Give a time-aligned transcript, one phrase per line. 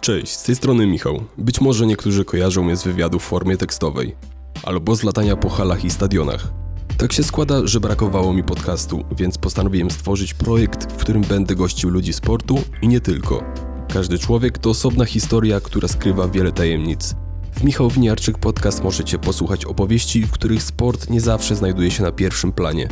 [0.00, 1.24] Cześć, z tej strony Michał.
[1.38, 4.16] Być może niektórzy kojarzą mnie z wywiadu w formie tekstowej,
[4.62, 6.52] albo z latania po halach i stadionach.
[6.96, 11.90] Tak się składa, że brakowało mi podcastu, więc postanowiłem stworzyć projekt, w którym będę gościł
[11.90, 13.44] ludzi sportu i nie tylko.
[13.92, 17.14] Każdy człowiek to osobna historia, która skrywa wiele tajemnic.
[17.52, 22.12] W Michał Winiarczyk podcast możecie posłuchać opowieści, w których sport nie zawsze znajduje się na
[22.12, 22.88] pierwszym planie.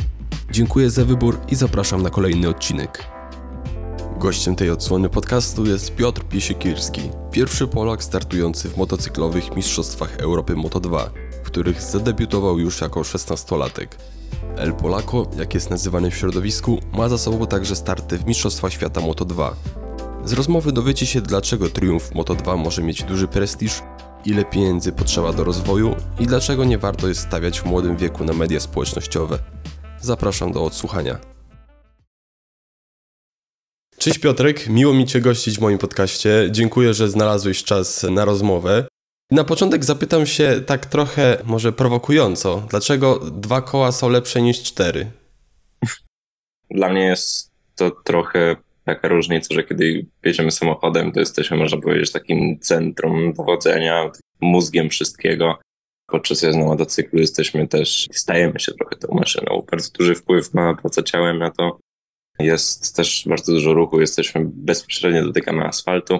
[0.51, 3.18] Dziękuję za wybór i zapraszam na kolejny odcinek.
[4.19, 7.01] Gościem tej odsłony podcastu jest Piotr Piesiekirski,
[7.31, 11.09] pierwszy Polak startujący w motocyklowych Mistrzostwach Europy Moto2,
[11.43, 13.87] w których zadebiutował już jako 16-latek.
[14.57, 19.01] El Polaco, jak jest nazywany w środowisku, ma za sobą także starty w Mistrzostwach Świata
[19.01, 19.51] Moto2.
[20.25, 23.81] Z rozmowy dowiecie się, dlaczego triumf Moto2 może mieć duży prestiż,
[24.25, 28.33] ile pieniędzy potrzeba do rozwoju i dlaczego nie warto jest stawiać w młodym wieku na
[28.33, 29.39] media społecznościowe.
[30.01, 31.38] Zapraszam do odsłuchania.
[33.99, 36.47] Cześć Piotrek, miło mi Cię gościć w moim podcaście.
[36.51, 38.87] Dziękuję, że znalazłeś czas na rozmowę.
[39.31, 45.11] Na początek zapytam się tak trochę, może prowokująco, dlaczego dwa koła są lepsze niż cztery?
[46.71, 52.11] Dla mnie jest to trochę taka różnica, że kiedy jedziemy samochodem, to jesteśmy, można powiedzieć,
[52.11, 55.59] takim centrum dowodzenia, mózgiem wszystkiego.
[56.07, 59.65] Podczas jazdy na motocyklu jesteśmy też, stajemy się trochę tą maszyną.
[59.71, 61.79] Bardzo duży wpływ ma praca ciałem na to,
[62.39, 66.19] jest też bardzo dużo ruchu, jesteśmy bezpośrednio dotykamy asfaltu.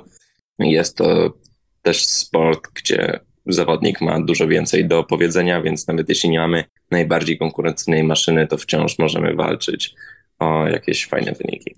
[0.60, 1.34] Jest to
[1.82, 7.38] też sport, gdzie zawodnik ma dużo więcej do powiedzenia, więc nawet jeśli nie mamy najbardziej
[7.38, 9.96] konkurencyjnej maszyny, to wciąż możemy walczyć
[10.40, 11.76] o jakieś fajne wyniki.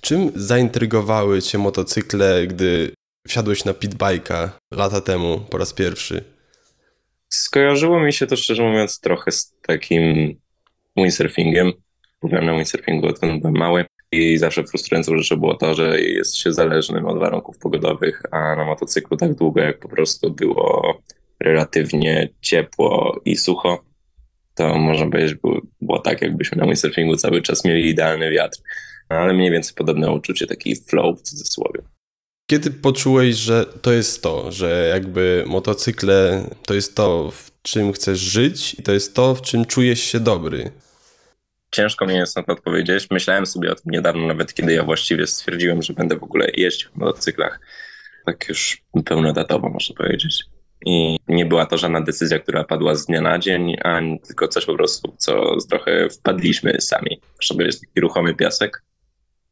[0.00, 2.90] Czym zaintrygowały Cię motocykle, gdy
[3.28, 6.24] wsiadłeś na pitbike'a lata temu po raz pierwszy?
[7.28, 10.34] Skojarzyło mi się to szczerze mówiąc trochę z takim
[10.96, 11.72] windsurfingiem
[12.28, 16.52] byłem na windsurfingu odkąd byłem mały i zawsze frustrującą rzeczą było to, że jest się
[16.52, 20.98] zależnym od warunków pogodowych, a na motocyklu tak długo jak po prostu było
[21.40, 23.84] relatywnie ciepło i sucho,
[24.54, 28.58] to można powiedzieć było, było tak, jakbyśmy na windsurfingu cały czas mieli idealny wiatr,
[29.08, 31.82] ale mniej więcej podobne uczucie, taki flow w cudzysłowie.
[32.50, 38.18] Kiedy poczułeś, że to jest to, że jakby motocykle to jest to, w czym chcesz
[38.18, 40.70] żyć i to jest to, w czym czujesz się dobry?
[41.70, 43.10] Ciężko mi jest na to odpowiedzieć.
[43.10, 46.90] Myślałem sobie o tym niedawno, nawet kiedy ja właściwie stwierdziłem, że będę w ogóle jeździł
[46.90, 47.60] w motocyklach.
[48.26, 50.44] Tak już pełnodatowo, można powiedzieć.
[50.86, 54.66] I nie była to żadna decyzja, która padła z dnia na dzień, a tylko coś
[54.66, 57.20] po prostu, co trochę wpadliśmy sami.
[57.36, 58.82] Można powiedzieć, taki ruchomy piasek.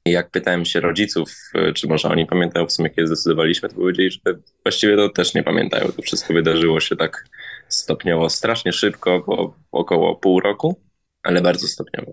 [0.05, 1.31] I jak pytałem się rodziców,
[1.75, 4.21] czy może oni pamiętają w sumie, kiedy zdecydowaliśmy, to powiedzieli, że
[4.65, 5.93] właściwie to też nie pamiętają.
[5.93, 7.25] To wszystko wydarzyło się tak
[7.69, 10.81] stopniowo, strasznie szybko, bo około pół roku
[11.29, 12.13] ale bardzo stopniowo.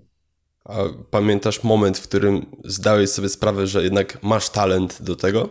[0.65, 0.75] A
[1.11, 5.49] pamiętasz moment, w którym zdałeś sobie sprawę, że jednak masz talent do tego?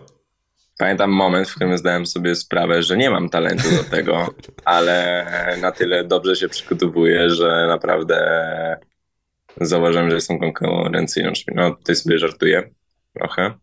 [0.78, 5.26] Pamiętam moment, w którym zdałem sobie sprawę, że nie mam talentu do tego, ale
[5.60, 8.16] na tyle dobrze się przygotowuję, że naprawdę
[9.60, 11.32] zauważyłem, że jestem konkurencyjną.
[11.54, 12.70] No tutaj sobie żartuję
[13.12, 13.54] trochę.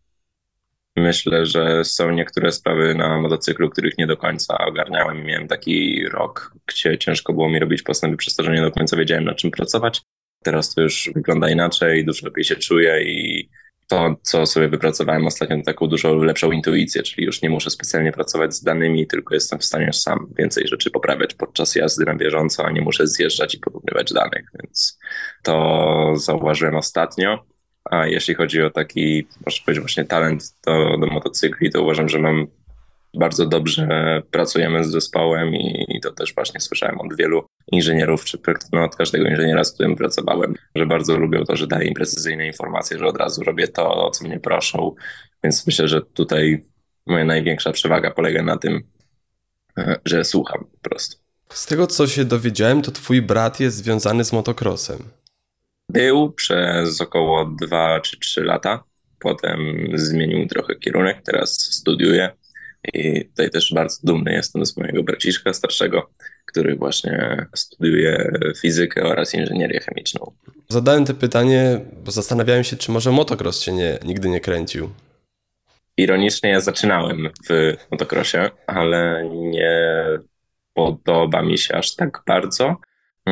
[1.01, 5.23] Myślę, że są niektóre sprawy na motocyklu, których nie do końca ogarniałem.
[5.23, 8.97] Miałem taki rok, gdzie ciężko było mi robić postępy przez to, że nie do końca
[8.97, 10.01] wiedziałem nad czym pracować.
[10.43, 13.49] Teraz to już wygląda inaczej, dużo lepiej się czuję i
[13.87, 18.11] to, co sobie wypracowałem ostatnio, to taką dużo lepszą intuicję, czyli już nie muszę specjalnie
[18.11, 22.65] pracować z danymi, tylko jestem w stanie sam więcej rzeczy poprawiać podczas jazdy na bieżąco,
[22.65, 24.99] a nie muszę zjeżdżać i porównywać danych, więc
[25.43, 27.50] to zauważyłem ostatnio.
[27.85, 32.19] A jeśli chodzi o taki, można powiedzieć, właśnie talent do, do motocykli, to uważam, że
[32.19, 32.47] mam
[33.13, 33.87] bardzo dobrze
[34.31, 38.39] pracujemy z zespołem i, to też właśnie słyszałem od wielu inżynierów, czy
[38.73, 42.47] no, od każdego inżyniera, z którym pracowałem, że bardzo lubią to, że daję im precyzyjne
[42.47, 44.95] informacje, że od razu robię to, o co mnie proszą.
[45.43, 46.63] Więc myślę, że tutaj
[47.07, 48.83] moja największa przewaga polega na tym,
[49.77, 51.17] e, że słucham po prostu.
[51.49, 54.97] Z tego, co się dowiedziałem, to twój brat jest związany z motocrossem.
[55.91, 58.83] Był przez około 2 czy 3 lata.
[59.19, 59.59] Potem
[59.93, 62.29] zmienił trochę kierunek, teraz studiuje.
[62.93, 66.09] I tutaj też bardzo dumny jestem z mojego braciszka starszego,
[66.45, 70.31] który właśnie studiuje fizykę oraz inżynierię chemiczną.
[70.69, 74.89] Zadałem to pytanie, bo zastanawiałem się, czy może motocross się nie, nigdy nie kręcił.
[75.97, 80.05] Ironicznie ja zaczynałem w motocrossie, ale nie
[80.73, 82.75] podoba mi się aż tak bardzo.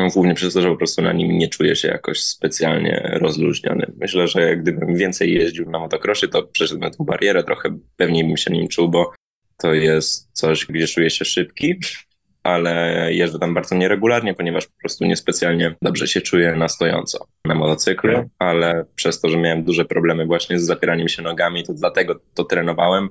[0.00, 3.92] No, głównie przez to, że po prostu na nim nie czuję się jakoś specjalnie rozluźniony.
[4.00, 8.52] Myślę, że gdybym więcej jeździł na motocrossie, to przeszedłbym tę barierę, trochę pewniej bym się
[8.52, 9.12] nim czuł, bo
[9.56, 11.74] to jest coś, gdzie czuję się szybki,
[12.42, 17.54] ale jeżdżę tam bardzo nieregularnie, ponieważ po prostu niespecjalnie dobrze się czuję na stojąco na
[17.54, 22.20] motocyklu, ale przez to, że miałem duże problemy właśnie z zapieraniem się nogami, to dlatego
[22.34, 23.08] to trenowałem,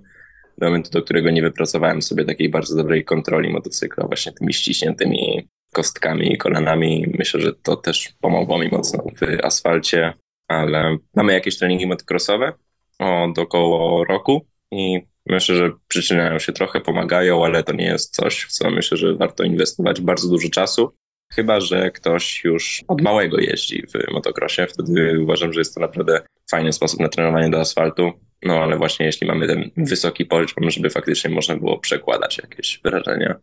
[0.57, 5.47] do momentu, do którego nie wypracowałem sobie takiej bardzo dobrej kontroli motocykla, właśnie tymi ściśniętymi
[5.73, 7.13] kostkami i kolanami.
[7.17, 10.13] Myślę, że to też pomogło mi mocno w asfalcie,
[10.47, 12.53] ale mamy jakieś treningi motocrossowe
[12.99, 18.43] od około roku i myślę, że przyczyniają się trochę, pomagają, ale to nie jest coś,
[18.43, 20.95] w co myślę, że warto inwestować bardzo dużo czasu.
[21.33, 26.21] Chyba, że ktoś już od małego jeździ w motocrossie, wtedy uważam, że jest to naprawdę
[26.51, 28.11] fajny sposób na trenowanie do asfaltu.
[28.43, 33.35] No ale właśnie jeśli mamy ten wysoki poziom, żeby faktycznie można było przekładać jakieś wrażenia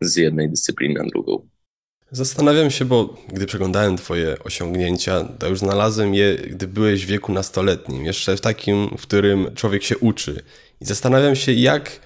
[0.00, 1.48] z jednej dyscypliny na drugą.
[2.10, 7.32] Zastanawiam się, bo gdy przeglądałem Twoje osiągnięcia, to już znalazłem je, gdy byłeś w wieku
[7.32, 10.42] nastoletnim, jeszcze w takim, w którym człowiek się uczy.
[10.80, 12.00] I zastanawiam się, jak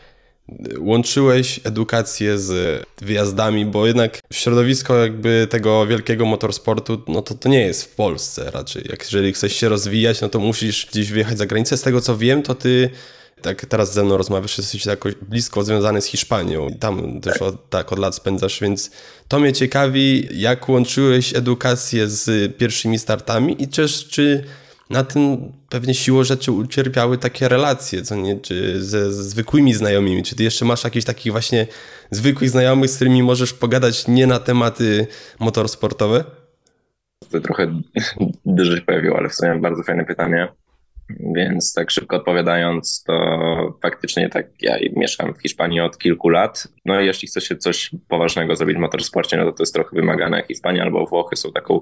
[0.78, 7.60] łączyłeś edukację z wyjazdami, bo jednak środowisko jakby tego wielkiego motorsportu, no to to nie
[7.60, 8.84] jest w Polsce raczej.
[8.90, 11.76] Jak jeżeli chcesz się rozwijać, no to musisz gdzieś wyjechać za granicę.
[11.76, 12.90] Z tego co wiem, to ty
[13.42, 17.92] tak teraz ze mną rozmawiasz, jesteś jakoś blisko związany z Hiszpanią tam też od, tak
[17.92, 18.90] od lat spędzasz, więc
[19.28, 24.44] to mnie ciekawi, jak łączyłeś edukację z pierwszymi startami i też czy
[24.90, 30.36] na tym pewnie siłą rzeczy ucierpiały takie relacje, co nie, czy ze, zwykłymi znajomymi, czy
[30.36, 31.66] ty jeszcze masz jakichś takich właśnie
[32.10, 35.06] zwykłych znajomych, z którymi możesz pogadać nie na tematy
[35.38, 36.24] motorsportowe?
[37.30, 37.80] To trochę
[38.76, 40.48] się pojawiło, ale w sumie bardzo fajne pytanie.
[41.36, 46.68] Więc tak szybko odpowiadając, to faktycznie tak ja mieszkam w Hiszpanii od kilku lat.
[46.84, 49.96] No i jeśli chce się coś poważnego zrobić w motorsporcie, no to to jest trochę
[49.96, 50.42] wymagane.
[50.48, 51.80] Hiszpania albo Włochy są taką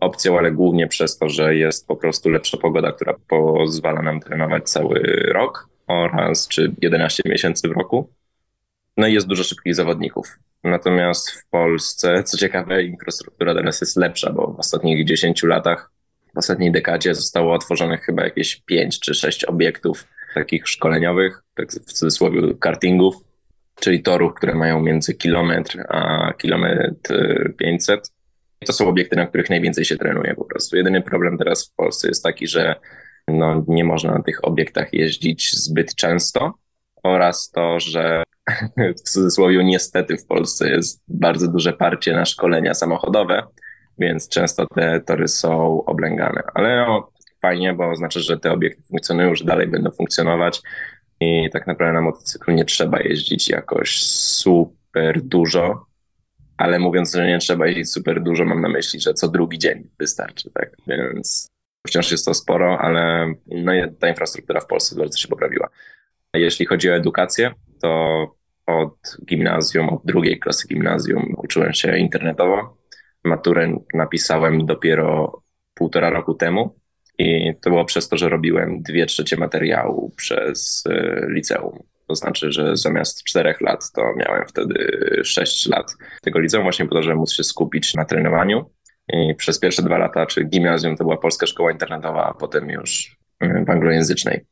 [0.00, 4.70] opcją, ale głównie przez to, że jest po prostu lepsza pogoda, która pozwala nam trenować
[4.70, 5.00] cały
[5.32, 8.12] rok oraz czy 11 miesięcy w roku.
[8.96, 10.38] No i jest dużo szybkich zawodników.
[10.64, 15.90] Natomiast w Polsce, co ciekawe, infrastruktura teraz jest lepsza, bo w ostatnich 10 latach
[16.36, 21.92] w ostatniej dekadzie zostało otworzonych chyba jakieś pięć czy sześć obiektów takich szkoleniowych, tak w
[21.92, 23.14] cudzysłowie kartingów,
[23.80, 28.10] czyli torów, które mają między kilometr a kilometr 500.
[28.66, 30.76] To są obiekty, na których najwięcej się trenuje po prostu.
[30.76, 32.74] Jedyny problem teraz w Polsce jest taki, że
[33.28, 36.54] no, nie można na tych obiektach jeździć zbyt często
[37.02, 38.22] oraz to, że
[38.98, 43.42] w cudzysłowie niestety w Polsce jest bardzo duże parcie na szkolenia samochodowe,
[43.98, 46.42] więc często te tory są oblęgane.
[46.54, 47.10] Ale no,
[47.42, 50.62] fajnie, bo znaczy, że te obiekty funkcjonują, że dalej będą funkcjonować
[51.20, 55.86] i tak naprawdę na motocyklu nie trzeba jeździć jakoś super dużo,
[56.56, 59.88] ale mówiąc, że nie trzeba jeździć super dużo, mam na myśli, że co drugi dzień
[59.98, 60.76] wystarczy, tak?
[60.86, 61.48] Więc
[61.86, 65.68] wciąż jest to sporo, ale no, ta infrastruktura w Polsce bardzo się poprawiła.
[66.34, 68.26] Jeśli chodzi o edukację, to
[68.66, 72.76] od gimnazjum, od drugiej klasy gimnazjum uczyłem się internetowo
[73.26, 75.42] maturę napisałem dopiero
[75.74, 76.74] półtora roku temu
[77.18, 81.82] i to było przez to, że robiłem dwie trzecie materiału przez e, liceum.
[82.08, 84.90] To znaczy, że zamiast czterech lat, to miałem wtedy
[85.24, 88.70] sześć lat tego liceum, właśnie po to, żeby móc się skupić na trenowaniu.
[89.12, 93.16] I przez pierwsze dwa lata, czy gimnazjum, to była polska szkoła internetowa, a potem już
[93.40, 94.44] e, w anglojęzycznej.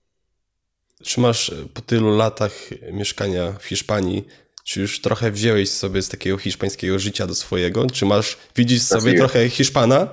[1.03, 2.53] Czy masz po tylu latach
[2.93, 4.27] mieszkania w Hiszpanii
[4.65, 7.87] czy już trochę wziąłeś sobie z takiego hiszpańskiego życia do swojego?
[7.87, 10.09] Czy masz, widzisz sobie trochę Hiszpana?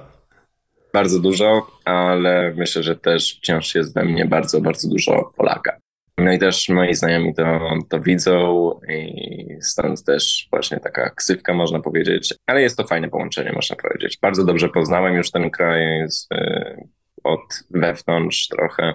[0.93, 5.77] Bardzo dużo, ale myślę, że też wciąż jest we mnie bardzo, bardzo dużo Polaka.
[6.17, 11.79] No i też moi znajomi to, to widzą i stąd też właśnie taka ksywka można
[11.79, 14.17] powiedzieć, ale jest to fajne połączenie można powiedzieć.
[14.21, 16.87] Bardzo dobrze poznałem już ten kraj z, y,
[17.23, 18.93] od wewnątrz trochę.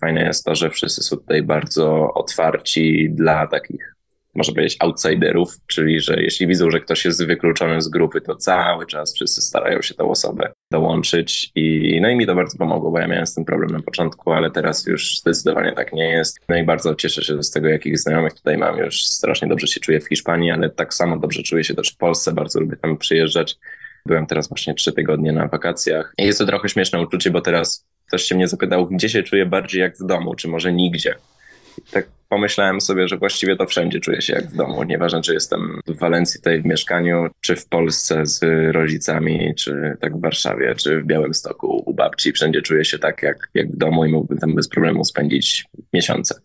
[0.00, 3.94] Fajne jest to, że wszyscy są tutaj bardzo otwarci dla takich
[4.34, 8.86] można powiedzieć, outsiderów, czyli że jeśli widzą, że ktoś jest wykluczony z grupy, to cały
[8.86, 12.98] czas wszyscy starają się tą osobę dołączyć i no i mi to bardzo pomogło, bo
[12.98, 16.38] ja miałem z tym problem na początku, ale teraz już zdecydowanie tak nie jest.
[16.48, 18.78] No i bardzo cieszę się z tego, jakich znajomych tutaj mam.
[18.78, 21.96] Już strasznie dobrze się czuję w Hiszpanii, ale tak samo dobrze czuję się też w
[21.96, 23.56] Polsce, bardzo lubię tam przyjeżdżać.
[24.06, 27.86] Byłem teraz właśnie trzy tygodnie na wakacjach i jest to trochę śmieszne uczucie, bo teraz
[28.06, 31.14] ktoś się mnie zapytał, gdzie się czuję bardziej jak w domu, czy może nigdzie
[31.90, 34.82] tak pomyślałem sobie, że właściwie to wszędzie czuję się jak w domu.
[34.82, 38.40] Nieważne, czy jestem w Walencji, tutaj w mieszkaniu, czy w Polsce z
[38.72, 42.32] rodzicami, czy tak w Warszawie, czy w Białymstoku u babci.
[42.32, 46.40] Wszędzie czuję się tak jak, jak w domu i mógłbym tam bez problemu spędzić miesiące.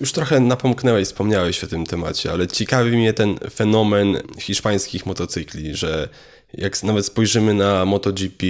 [0.00, 6.08] Już trochę napomknęłeś, wspomniałeś o tym temacie, ale ciekawi mnie ten fenomen hiszpańskich motocykli, że
[6.54, 8.46] jak nawet spojrzymy na MotoGP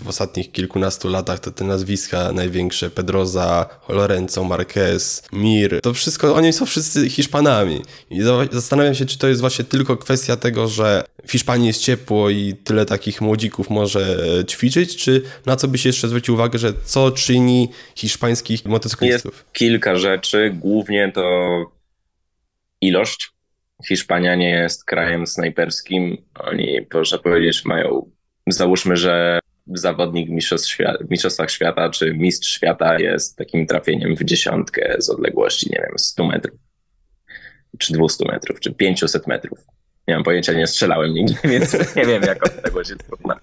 [0.00, 6.52] w ostatnich kilkunastu latach, to te nazwiska największe, Pedroza, Lorenzo, Marquez, Mir, to wszystko, oni
[6.52, 7.82] są wszyscy Hiszpanami.
[8.10, 12.30] I zastanawiam się, czy to jest właśnie tylko kwestia tego, że w Hiszpanii jest ciepło
[12.30, 14.16] i tyle takich młodzików może
[14.48, 19.34] ćwiczyć, czy na co byś jeszcze zwrócił uwagę, że co czyni hiszpańskich motocyklistów?
[19.34, 21.22] Jest kilka rzeczy, głównie to
[22.80, 23.31] ilość.
[23.88, 26.16] Hiszpania nie jest krajem snajperskim.
[26.34, 28.10] Oni, proszę powiedzieć, mają,
[28.46, 35.10] załóżmy, że zawodnik w Mistrzostwach Świata czy Mistrz Świata jest takim trafieniem w dziesiątkę z
[35.10, 36.58] odległości, nie wiem, 100 metrów,
[37.78, 39.58] czy 200 metrów, czy 500 metrów.
[40.08, 43.40] Nie mam pojęcia, nie strzelałem nigdy, więc nie wiem, jaka odległość jest trudna.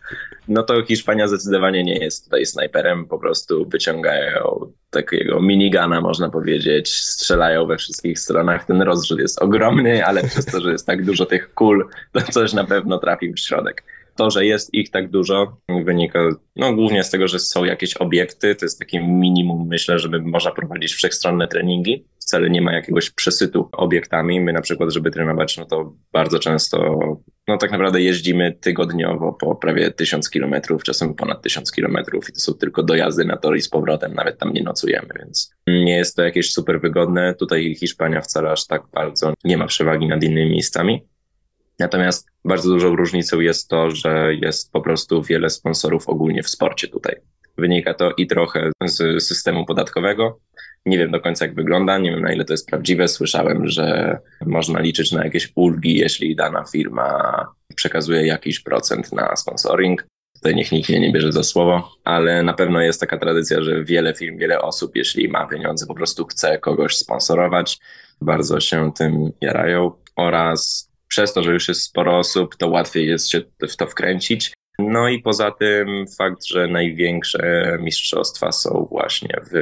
[0.47, 6.95] No to Hiszpania zdecydowanie nie jest tutaj snajperem, po prostu wyciągają takiego minigana, można powiedzieć,
[6.95, 8.65] strzelają we wszystkich stronach.
[8.65, 12.53] Ten rozrzut jest ogromny, ale przez to, że jest tak dużo tych kul, to coś
[12.53, 13.83] na pewno trafi w środek
[14.19, 16.19] to, że jest ich tak dużo, wynika
[16.55, 18.55] no, głównie z tego, że są jakieś obiekty.
[18.55, 22.05] To jest takie minimum, myślę, żeby można prowadzić wszechstronne treningi.
[22.21, 24.41] Wcale nie ma jakiegoś przesytu obiektami.
[24.41, 26.99] My na przykład, żeby trenować, no to bardzo często,
[27.47, 32.39] no tak naprawdę jeździmy tygodniowo po prawie tysiąc kilometrów, czasem ponad tysiąc kilometrów i to
[32.39, 36.15] są tylko dojazdy na tor i z powrotem, nawet tam nie nocujemy, więc nie jest
[36.15, 37.35] to jakieś super wygodne.
[37.35, 41.01] Tutaj Hiszpania wcale aż tak bardzo nie ma przewagi nad innymi miejscami.
[41.79, 46.87] Natomiast bardzo dużą różnicą jest to, że jest po prostu wiele sponsorów ogólnie w sporcie
[46.87, 47.15] tutaj.
[47.57, 50.39] Wynika to i trochę z systemu podatkowego.
[50.85, 53.07] Nie wiem do końca, jak wygląda, nie wiem na ile to jest prawdziwe.
[53.07, 60.05] Słyszałem, że można liczyć na jakieś ulgi, jeśli dana firma przekazuje jakiś procent na sponsoring.
[60.35, 63.83] Tutaj niech nikt mnie nie bierze za słowo, ale na pewno jest taka tradycja, że
[63.83, 67.79] wiele firm, wiele osób, jeśli ma pieniądze, po prostu chce kogoś sponsorować.
[68.21, 73.29] Bardzo się tym jarają oraz przez to, że już jest sporo osób, to łatwiej jest
[73.29, 74.53] się w to wkręcić.
[74.79, 79.53] No i poza tym fakt, że największe mistrzostwa są właśnie w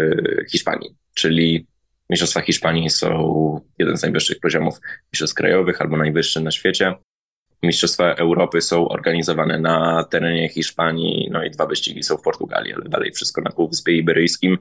[0.51, 1.67] Hiszpanii, czyli
[2.09, 4.79] Mistrzostwa Hiszpanii są jeden z najwyższych poziomów
[5.13, 6.93] mistrzostw krajowych albo najwyższy na świecie.
[7.63, 12.89] Mistrzostwa Europy są organizowane na terenie Hiszpanii, no i dwa wyścigi są w Portugalii, ale
[12.89, 14.57] dalej wszystko na Półwyspie Iberyjskim,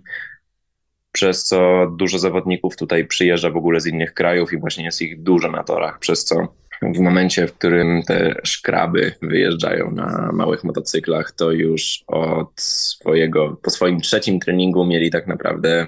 [1.12, 5.22] przez co dużo zawodników tutaj przyjeżdża w ogóle z innych krajów i właśnie jest ich
[5.22, 11.32] dużo na torach, przez co w momencie, w którym te szkraby wyjeżdżają na małych motocyklach,
[11.32, 15.86] to już od swojego, po swoim trzecim treningu mieli tak naprawdę,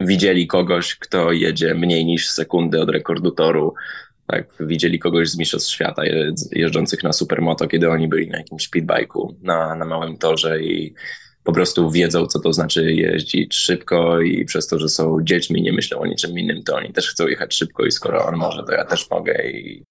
[0.00, 3.74] widzieli kogoś, kto jedzie mniej niż sekundy od rekordu toru.
[4.26, 6.02] Tak, widzieli kogoś z Mistrzostw Świata
[6.52, 10.94] jeżdżących na supermoto, kiedy oni byli na jakimś speedbike'u na, na małym torze i
[11.44, 15.72] po prostu wiedzą, co to znaczy jeździć szybko i przez to, że są dziećmi, nie
[15.72, 18.72] myślą o niczym innym, to oni też chcą jechać szybko i skoro on może, to
[18.72, 19.84] ja też mogę i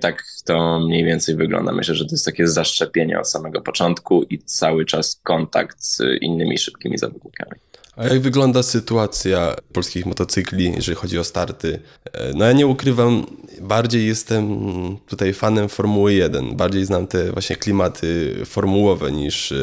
[0.00, 1.72] tak to mniej więcej wygląda.
[1.72, 6.58] Myślę, że to jest takie zaszczepienie od samego początku i cały czas kontakt z innymi
[6.58, 7.60] szybkimi zawodnikami.
[7.96, 11.80] A jak wygląda sytuacja polskich motocykli, jeżeli chodzi o starty?
[12.34, 13.26] No ja nie ukrywam,
[13.60, 14.66] bardziej jestem
[15.06, 16.56] tutaj fanem Formuły 1.
[16.56, 19.56] Bardziej znam te właśnie klimaty formułowe niż e,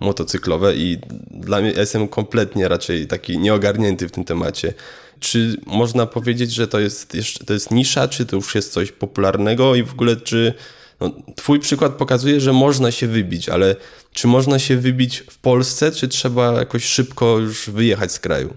[0.00, 0.98] motocyklowe i
[1.30, 4.74] dla mnie ja jestem kompletnie raczej taki nieogarnięty w tym temacie.
[5.20, 8.92] Czy można powiedzieć, że to jest, jeszcze, to jest nisza, czy to już jest coś
[8.92, 10.54] popularnego i w ogóle czy
[11.00, 13.76] no, twój przykład pokazuje, że można się wybić, ale
[14.12, 18.56] czy można się wybić w Polsce, czy trzeba jakoś szybko już wyjechać z kraju?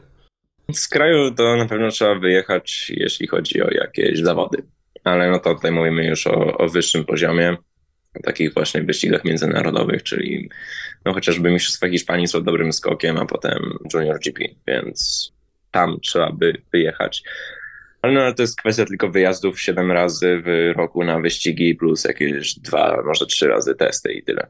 [0.73, 4.63] Z kraju to na pewno trzeba wyjechać, jeśli chodzi o jakieś zawody.
[5.03, 7.57] Ale no to tutaj mówimy już o, o wyższym poziomie,
[8.19, 10.49] o takich właśnie wyścigach międzynarodowych, czyli
[11.05, 15.31] no chociażby Mistrzostwa Hiszpanii są dobrym skokiem, a potem Junior GP, więc
[15.73, 17.23] tam trzeba by wyjechać.
[18.01, 22.59] Ale, no, to jest kwestia tylko wyjazdów 7 razy w roku na wyścigi, plus jakieś
[22.59, 24.47] dwa, może trzy razy testy i tyle.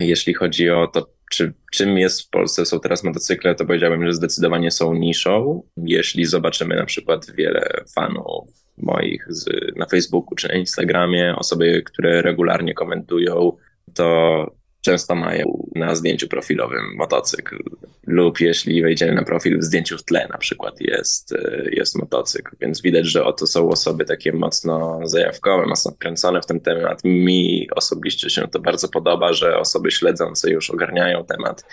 [0.00, 4.12] Jeśli chodzi o to, czy, czym jest w Polsce są teraz motocykle, to powiedziałbym, że
[4.12, 5.62] zdecydowanie są niszą.
[5.76, 12.22] Jeśli zobaczymy na przykład wiele fanów moich z, na Facebooku czy na Instagramie, osoby, które
[12.22, 13.52] regularnie komentują,
[13.94, 17.58] to często mają na zdjęciu profilowym motocykl
[18.06, 22.56] lub jeśli wejdziemy na profil w zdjęciu w tle na przykład jest, e, jest motocykl,
[22.60, 27.04] więc widać, że oto są osoby takie mocno zajawkowe, mocno wkręcone w ten temat.
[27.04, 31.64] Mi osobiście się to bardzo podoba, że osoby śledzące już ogarniają temat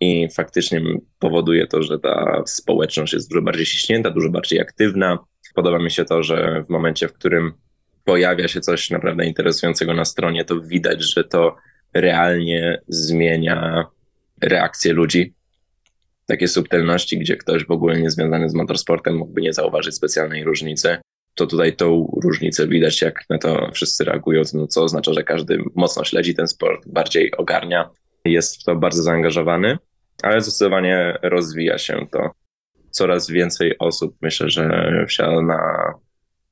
[0.00, 0.82] i faktycznie
[1.18, 5.18] powoduje to, że ta społeczność jest dużo bardziej ściśnięta, dużo bardziej aktywna.
[5.54, 7.52] Podoba mi się to, że w momencie, w którym
[8.04, 11.56] pojawia się coś naprawdę interesującego na stronie, to widać, że to
[12.00, 13.86] realnie zmienia
[14.42, 15.34] reakcję ludzi.
[16.26, 20.96] Takie subtelności, gdzie ktoś w ogóle niezwiązany z motorsportem mógłby nie zauważyć specjalnej różnicy,
[21.34, 25.58] to tutaj tą różnicę widać, jak na to wszyscy reagują, no co oznacza, że każdy
[25.74, 27.90] mocno śledzi ten sport, bardziej ogarnia,
[28.24, 29.78] jest w to bardzo zaangażowany,
[30.22, 32.30] ale zdecydowanie rozwija się to.
[32.90, 35.92] Coraz więcej osób myślę, że wsiada na,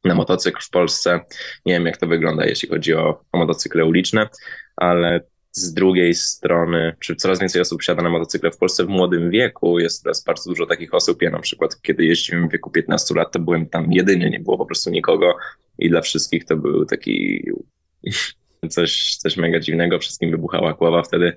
[0.04, 1.20] na motocykl w Polsce.
[1.66, 4.28] Nie wiem, jak to wygląda, jeśli chodzi o, o motocykle uliczne,
[4.76, 5.20] ale
[5.54, 9.78] z drugiej strony, czy coraz więcej osób wsiada na motocykle w Polsce w młodym wieku.
[9.78, 11.22] Jest teraz bardzo dużo takich osób.
[11.22, 14.58] Ja na przykład, kiedy jeździłem w wieku 15 lat, to byłem tam jedyny, nie było
[14.58, 15.36] po prostu nikogo
[15.78, 17.44] i dla wszystkich to był taki
[18.68, 19.98] coś, coś mega dziwnego.
[19.98, 21.36] Wszystkim wybuchała głowa wtedy.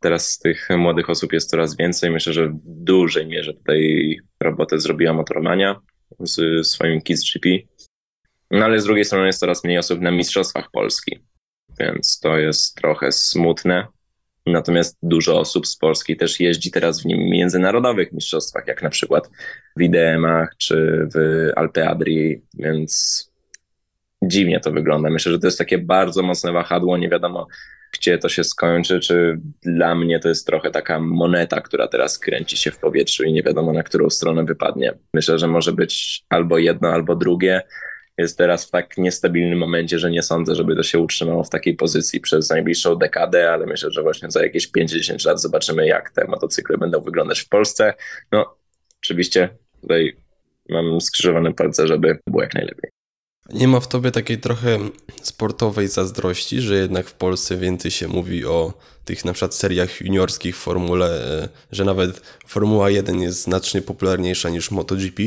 [0.00, 2.10] Teraz tych młodych osób jest coraz więcej.
[2.10, 5.80] Myślę, że w dużej mierze tutaj robotę zrobiła Motormania
[6.20, 7.48] z swoim Kids GP.
[8.50, 11.18] No ale z drugiej strony jest coraz mniej osób na Mistrzostwach Polski,
[11.80, 13.86] więc to jest trochę smutne.
[14.46, 19.30] Natomiast dużo osób z Polski też jeździ teraz w międzynarodowych mistrzostwach, jak na przykład
[19.76, 23.30] w IDM-ach czy w Alpe Adrii, więc
[24.22, 25.10] dziwnie to wygląda.
[25.10, 27.46] Myślę, że to jest takie bardzo mocne wahadło, nie wiadomo
[27.92, 32.56] gdzie to się skończy, czy dla mnie to jest trochę taka moneta, która teraz kręci
[32.56, 34.92] się w powietrzu i nie wiadomo na którą stronę wypadnie.
[35.14, 37.62] Myślę, że może być albo jedno, albo drugie.
[38.18, 41.76] Jest teraz w tak niestabilnym momencie, że nie sądzę, żeby to się utrzymało w takiej
[41.76, 46.24] pozycji przez najbliższą dekadę, ale myślę, że właśnie za jakieś 5-10 lat zobaczymy, jak te
[46.24, 47.94] motocykle będą wyglądać w Polsce.
[48.32, 48.56] No,
[49.02, 49.48] oczywiście
[49.80, 50.16] tutaj
[50.68, 52.90] mam skrzyżowane palce, żeby było jak najlepiej.
[53.52, 54.78] Nie ma w tobie takiej trochę
[55.22, 58.72] sportowej zazdrości, że jednak w Polsce więcej się mówi o
[59.04, 61.06] tych na przykład seriach juniorskich w formule,
[61.42, 65.22] e, że nawet Formuła 1 jest znacznie popularniejsza niż MotoGP?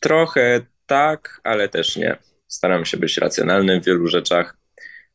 [0.00, 2.16] Trochę tak, ale też nie.
[2.48, 4.56] Staram się być racjonalny w wielu rzeczach.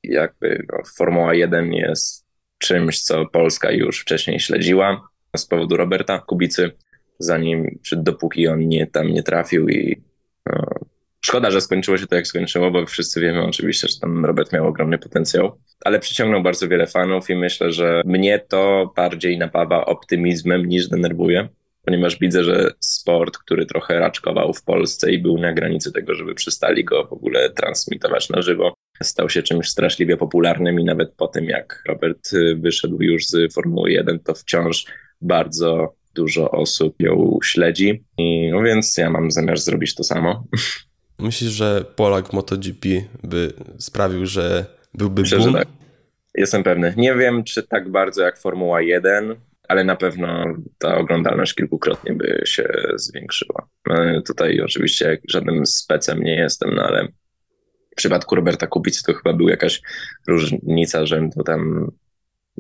[0.03, 2.25] Jakby no, Formuła 1 jest
[2.57, 6.71] czymś, co Polska już wcześniej śledziła z powodu Roberta Kubicy,
[7.19, 10.01] zanim, czy dopóki on nie, tam nie trafił i
[10.45, 10.65] no,
[11.25, 14.67] Szkoda, że skończyło się to jak skończyło, bo wszyscy wiemy oczywiście, że tam Robert miał
[14.67, 20.65] ogromny potencjał, ale przyciągnął bardzo wiele fanów i myślę, że mnie to bardziej napawa optymizmem
[20.65, 21.47] niż denerwuje,
[21.85, 26.35] ponieważ widzę, że sport, który trochę raczkował w Polsce i był na granicy tego, żeby
[26.35, 28.73] przestali go w ogóle transmitować na żywo,
[29.03, 33.91] stał się czymś straszliwie popularnym i nawet po tym, jak Robert wyszedł już z Formuły
[33.91, 34.85] 1, to wciąż
[35.21, 38.03] bardzo dużo osób ją śledzi.
[38.17, 40.43] I no więc ja mam zamiar zrobić to samo.
[41.19, 42.87] Myślisz, że Polak MotoGP
[43.23, 45.51] by sprawił, że byłby Myślę, boom?
[45.51, 45.67] że tak.
[46.35, 46.93] Jestem pewny.
[46.97, 49.35] Nie wiem, czy tak bardzo jak Formuła 1,
[49.67, 50.45] ale na pewno
[50.77, 53.67] ta oglądalność kilkukrotnie by się zwiększyła.
[53.87, 57.07] No, tutaj oczywiście żadnym specem nie jestem, no ale
[57.91, 59.81] w przypadku Roberta Kubicy to chyba była jakaś
[60.27, 61.91] różnica rzędu tam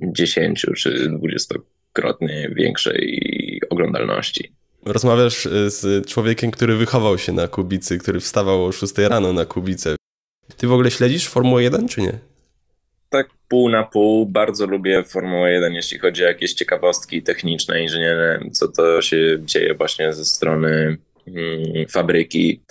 [0.01, 4.55] 10 czy 20-krotnie większej oglądalności.
[4.85, 9.45] Rozmawiasz y, z człowiekiem, który wychował się na Kubicy, który wstawał o 6 rano na
[9.45, 9.95] Kubicę.
[10.57, 12.19] Ty w ogóle śledzisz Formułę 1 czy nie?
[13.09, 14.25] Tak pół na pół.
[14.25, 19.73] Bardzo lubię Formułę 1, jeśli chodzi o jakieś ciekawostki techniczne, inżynierne, co to się dzieje
[19.73, 22.61] właśnie ze strony hmm, fabryki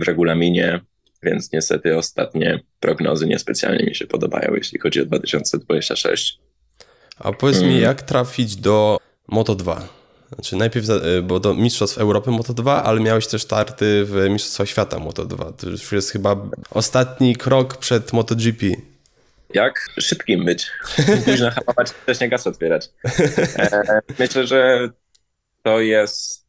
[0.00, 0.80] w regulaminie,
[1.22, 6.38] więc niestety ostatnie prognozy niespecjalnie mi się podobają, jeśli chodzi o 2026.
[7.18, 7.72] A powiedz hmm.
[7.72, 7.88] mi, mm.
[7.88, 9.88] jak trafić do Moto 2?
[10.34, 14.96] Znaczy najpierw, e, bo do Mistrzostw Europy Moto2, ale miałeś też starty w Mistrzostwach Świata
[14.96, 15.52] Moto2.
[15.52, 16.36] To już jest chyba
[16.70, 18.66] ostatni krok przed MotoGP.
[19.54, 20.70] Jak szybkim być?
[21.24, 22.88] Późno hamować, nie gaz otwierać.
[23.58, 24.88] E, myślę, że
[25.62, 26.44] to jest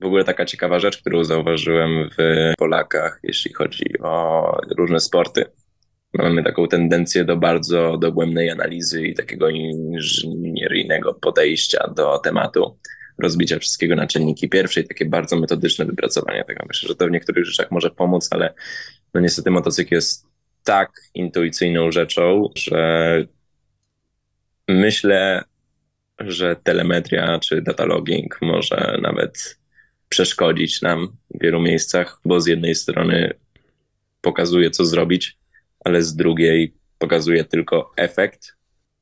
[0.00, 4.44] w ogóle taka ciekawa rzecz, którą zauważyłem w Polakach, jeśli chodzi o
[4.78, 5.44] różne sporty.
[6.14, 12.78] Mamy taką tendencję do bardzo dogłębnej analizy i takiego inżynieryjnego podejścia do tematu,
[13.18, 16.64] rozbicia wszystkiego na czynniki pierwsze i takie bardzo metodyczne wypracowanie tego.
[16.68, 18.54] Myślę, że to w niektórych rzeczach może pomóc, ale
[19.14, 20.33] no niestety motocykl jest
[20.64, 23.24] tak intuicyjną rzeczą, że
[24.68, 25.44] myślę,
[26.18, 29.58] że telemetria czy data logging może nawet
[30.08, 33.34] przeszkodzić nam w wielu miejscach, bo z jednej strony
[34.20, 35.36] pokazuje, co zrobić,
[35.84, 38.56] ale z drugiej pokazuje tylko efekt,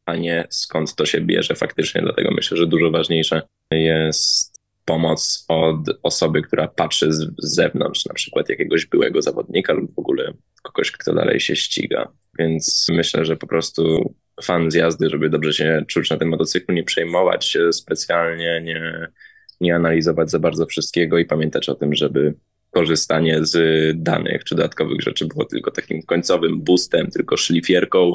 [0.07, 2.03] a nie skąd to się bierze faktycznie.
[2.03, 4.52] Dlatego myślę, że dużo ważniejsze jest
[4.85, 10.33] pomoc od osoby, która patrzy z zewnątrz, na przykład jakiegoś byłego zawodnika lub w ogóle
[10.62, 12.12] kogoś, kto dalej się ściga.
[12.38, 16.75] Więc myślę, że po prostu fan z jazdy, żeby dobrze się czuć na tym motocyklu,
[16.75, 19.09] nie przejmować się specjalnie, nie,
[19.61, 22.35] nie analizować za bardzo wszystkiego i pamiętać o tym, żeby
[22.71, 23.57] korzystanie z
[24.03, 28.14] danych czy dodatkowych rzeczy było tylko takim końcowym boostem, tylko szlifierką,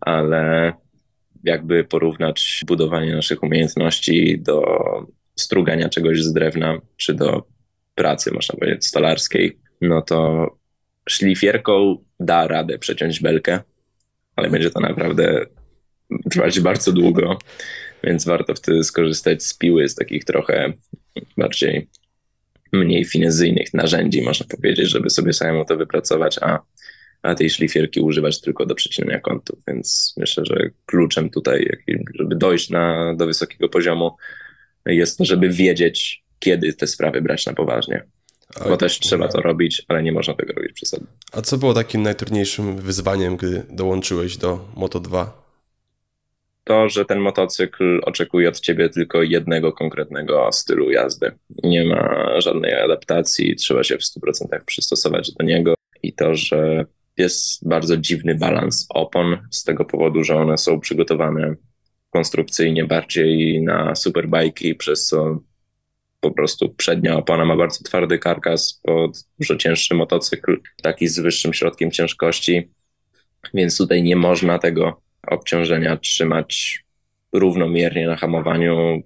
[0.00, 0.72] ale
[1.44, 4.64] jakby porównać budowanie naszych umiejętności do
[5.38, 7.46] strugania czegoś z drewna, czy do
[7.94, 10.46] pracy, można powiedzieć, stolarskiej, no to
[11.08, 13.60] szlifierką da radę przeciąć belkę,
[14.36, 15.46] ale będzie to naprawdę
[16.30, 17.38] trwać bardzo długo,
[18.04, 20.72] więc warto wtedy skorzystać z piły, z takich trochę
[21.36, 21.88] bardziej
[22.72, 26.58] mniej finezyjnych narzędzi, można powiedzieć, żeby sobie samemu to wypracować, a,
[27.22, 31.70] a tej szlifierki używać tylko do przecinania kątów, więc myślę, że kluczem tutaj,
[32.14, 34.10] żeby dojść na, do wysokiego poziomu
[34.86, 38.04] jest to, żeby wiedzieć, kiedy te sprawy brać na poważnie.
[38.68, 41.06] Bo też trzeba to robić, ale nie można tego robić przesadnie.
[41.32, 45.26] A co było takim najtrudniejszym wyzwaniem, gdy dołączyłeś do Moto2?
[46.64, 51.32] To, że ten motocykl oczekuje od ciebie tylko jednego konkretnego stylu jazdy.
[51.62, 56.84] Nie ma żadnej adaptacji, trzeba się w 100% przystosować do niego i to, że
[57.16, 61.54] jest bardzo dziwny balans opon z tego powodu, że one są przygotowane
[62.16, 65.40] konstrukcyjnie bardziej na superbajki, przez co
[66.20, 71.52] po prostu przednia opona ma bardzo twardy karkas pod dużo cięższy motocykl, taki z wyższym
[71.52, 72.70] środkiem ciężkości,
[73.54, 76.84] więc tutaj nie można tego obciążenia trzymać
[77.32, 79.02] równomiernie na hamowaniu,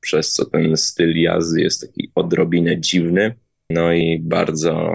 [0.00, 3.34] przez co ten styl jazdy jest taki odrobinę dziwny,
[3.70, 4.90] no i bardzo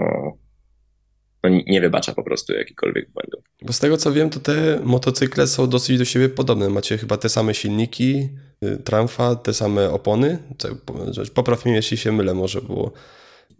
[1.50, 3.44] no, nie wybacza po prostu jakichkolwiek błędów.
[3.62, 6.68] Bo z tego co wiem, to te motocykle są dosyć do siebie podobne.
[6.68, 8.28] Macie chyba te same silniki,
[8.64, 10.38] y, tramfa, te same opony.
[11.34, 12.92] Popraw mnie, jeśli się mylę, może było.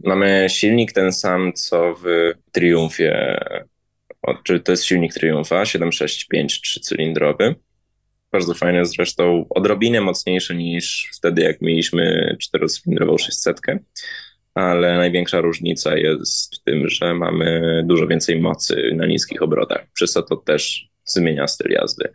[0.03, 3.39] Mamy silnik ten sam, co w Triumfie.
[4.43, 7.55] Czyli to jest silnik Triumfa 765 trzycylindrowy.
[8.31, 13.61] Bardzo fajny zresztą, odrobinę mocniejszy niż wtedy, jak mieliśmy czterocylindrową 600
[14.57, 20.11] ale największa różnica jest w tym, że mamy dużo więcej mocy na niskich obrotach, przez
[20.11, 22.09] co to też zmienia styl jazdy.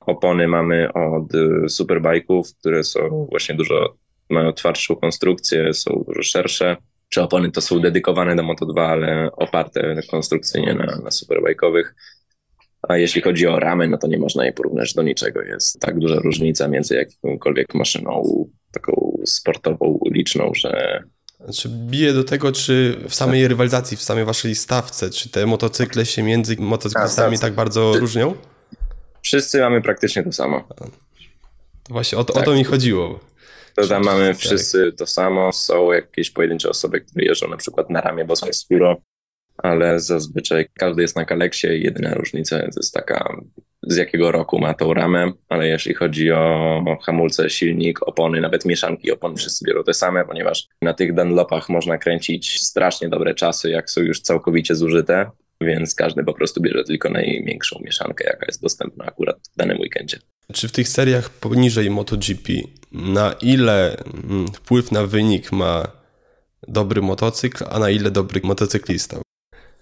[0.00, 1.32] Opony mamy od
[1.68, 3.96] superbajków, które są właśnie dużo,
[4.30, 6.76] mają twardszą konstrukcję, są dużo szersze.
[7.08, 11.94] Czy opony to są dedykowane do Moto2, ale oparte konstrukcyjnie na, na superbajkowych.
[12.88, 15.42] A jeśli chodzi o ramy, no to nie można je porównać do niczego.
[15.42, 18.22] Jest tak duża różnica między jakąkolwiek maszyną
[18.72, 21.02] taką sportową, uliczną, że
[21.54, 26.06] czy bije do tego, czy w samej rywalizacji, w samej waszej stawce, czy te motocykle
[26.06, 28.34] się między motocyklistami tak, tak bardzo różnią?
[29.22, 30.68] Wszyscy mamy praktycznie to samo.
[30.76, 30.84] To
[31.88, 32.42] właśnie o to, tak.
[32.42, 33.20] o to mi chodziło.
[33.74, 35.52] To tam mamy wszyscy to samo.
[35.52, 38.96] Są jakieś pojedyncze osoby, które jeżdżą na przykład na ramię boską skóro,
[39.56, 43.36] ale zazwyczaj każdy jest na kaleksie i jedyna różnica jest taka
[43.82, 49.12] z jakiego roku ma tą ramę, ale jeśli chodzi o hamulce, silnik, opony, nawet mieszanki
[49.12, 53.90] opon, wszyscy biorą te same, ponieważ na tych Dunlopach można kręcić strasznie dobre czasy, jak
[53.90, 59.04] są już całkowicie zużyte, więc każdy po prostu bierze tylko największą mieszankę, jaka jest dostępna
[59.04, 60.18] akurat w danym weekendzie.
[60.52, 62.52] Czy w tych seriach poniżej MotoGP,
[62.92, 65.84] na ile mm, wpływ na wynik ma
[66.68, 69.20] dobry motocykl, a na ile dobry motocyklista?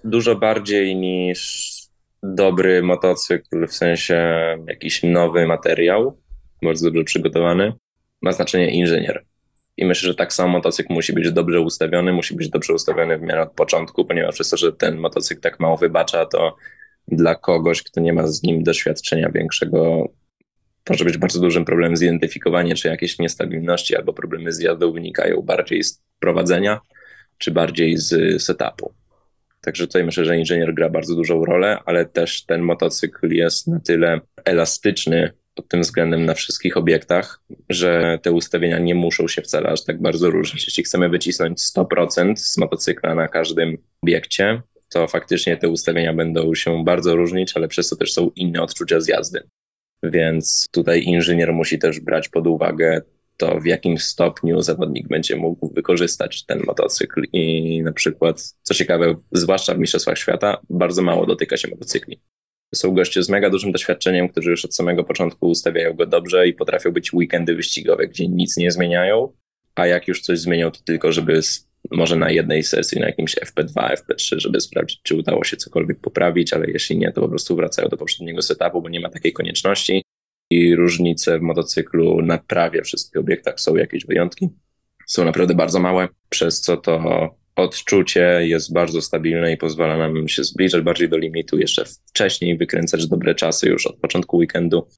[0.05, 1.73] Dużo bardziej niż
[2.35, 6.21] dobry motocykl, w sensie jakiś nowy materiał,
[6.63, 7.73] bardzo dobrze przygotowany,
[8.23, 9.25] ma znaczenie inżynier.
[9.77, 13.23] I myślę, że tak samo motocykl musi być dobrze ustawiony, musi być dobrze ustawiony w
[13.23, 16.57] miarę od początku, ponieważ przez to, że ten motocykl tak mało wybacza, to
[17.09, 20.09] dla kogoś, kto nie ma z nim doświadczenia większego,
[20.91, 25.83] może być bardzo dużym problemem zidentyfikowanie, czy jakieś niestabilności albo problemy z jazdą wynikają bardziej
[25.83, 26.81] z prowadzenia,
[27.39, 28.95] czy bardziej z setupu.
[29.67, 33.81] Także tutaj myślę, że inżynier gra bardzo dużą rolę, ale też ten motocykl jest na
[33.81, 39.69] tyle elastyczny pod tym względem na wszystkich obiektach, że te ustawienia nie muszą się wcale
[39.69, 40.67] aż tak bardzo różnić.
[40.67, 46.85] Jeśli chcemy wycisnąć 100% z motocykla na każdym obiekcie, to faktycznie te ustawienia będą się
[46.85, 49.43] bardzo różnić, ale przez to też są inne odczucia z jazdy.
[50.03, 53.03] Więc tutaj inżynier musi też brać pod uwagę
[53.37, 57.23] to w jakim stopniu zawodnik będzie mógł wykorzystać ten motocykl.
[57.33, 62.21] I na przykład, co ciekawe, zwłaszcza w Mistrzostwach Świata, bardzo mało dotyka się motocykli.
[62.75, 66.55] Są goście z mega dużym doświadczeniem, którzy już od samego początku ustawiają go dobrze i
[66.55, 69.33] potrafią być weekendy wyścigowe, gdzie nic nie zmieniają,
[69.75, 71.41] a jak już coś zmienią, to tylko, żeby
[71.91, 76.53] może na jednej sesji, na jakimś FP2, FP3, żeby sprawdzić, czy udało się cokolwiek poprawić,
[76.53, 80.03] ale jeśli nie, to po prostu wracają do poprzedniego setupu, bo nie ma takiej konieczności
[80.51, 84.49] i różnice w motocyklu na prawie wszystkich obiektach są jakieś wyjątki.
[85.07, 90.45] Są naprawdę bardzo małe, przez co to odczucie jest bardzo stabilne i pozwala nam się
[90.45, 94.89] zbliżać bardziej do limitu, jeszcze wcześniej wykręcać dobre czasy już od początku weekendu.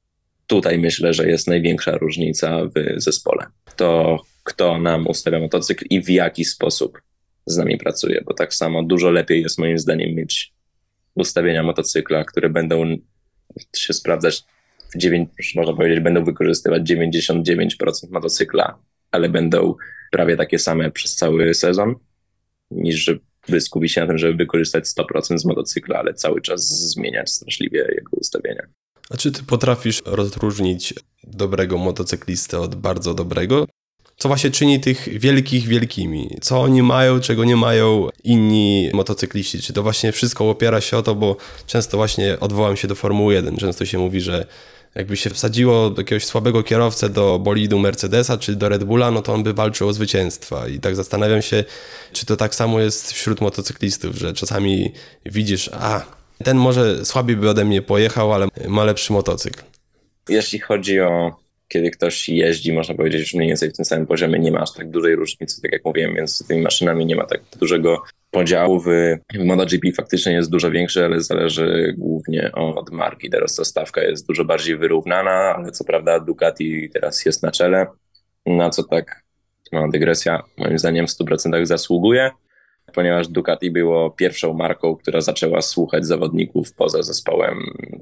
[0.47, 3.47] Tutaj myślę, że jest największa różnica w zespole.
[3.77, 6.99] To, kto nam ustawia motocykl i w jaki sposób
[7.47, 10.53] z nami pracuje, bo tak samo dużo lepiej jest moim zdaniem mieć
[11.15, 12.97] ustawienia motocykla, które będą
[13.77, 14.45] się sprawdzać
[14.97, 18.79] 9, można powiedzieć, będą wykorzystywać 99% motocykla,
[19.11, 19.75] ale będą
[20.11, 21.95] prawie takie same przez cały sezon,
[22.71, 27.31] niż żeby skupić się na tym, żeby wykorzystać 100% z motocykla, ale cały czas zmieniać
[27.31, 28.63] straszliwie jego ustawienia.
[29.11, 33.67] A czy ty potrafisz rozróżnić dobrego motocyklistę od bardzo dobrego?
[34.19, 36.37] co właśnie czyni tych wielkich wielkimi.
[36.41, 39.63] Co oni mają, czego nie mają inni motocykliści.
[39.63, 43.35] Czy to właśnie wszystko opiera się o to, bo często właśnie odwołam się do Formuły
[43.35, 43.57] 1.
[43.57, 44.47] Często się mówi, że
[44.99, 49.35] jakby się wsadziło jakiegoś słabego kierowcę do bolidu Mercedesa czy do Red Bulla, no to
[49.35, 50.69] on by walczył o zwycięstwa.
[50.69, 51.65] I tak zastanawiam się,
[52.13, 54.93] czy to tak samo jest wśród motocyklistów, że czasami
[55.27, 56.03] widzisz, a
[56.45, 59.63] ten może słabiej by ode mnie pojechał, ale ma lepszy motocykl.
[60.29, 61.37] Jeśli chodzi o
[61.69, 64.73] kiedy ktoś jeździ, można powiedzieć, że mniej więcej w tym samym poziomie nie ma aż
[64.73, 68.81] tak dużej różnicy, tak jak mówiłem, więc z tymi maszynami nie ma tak dużego podziału.
[68.81, 68.89] W,
[69.45, 73.31] MotoGP faktycznie jest dużo większy, ale zależy głównie od marki.
[73.31, 77.87] Teraz ta stawka jest dużo bardziej wyrównana, ale co prawda Ducati teraz jest na czele,
[78.47, 79.23] na co tak,
[79.73, 82.31] mała dygresja, moim zdaniem w 100% zasługuje,
[82.95, 87.59] ponieważ Ducati było pierwszą marką, która zaczęła słuchać zawodników poza zespołem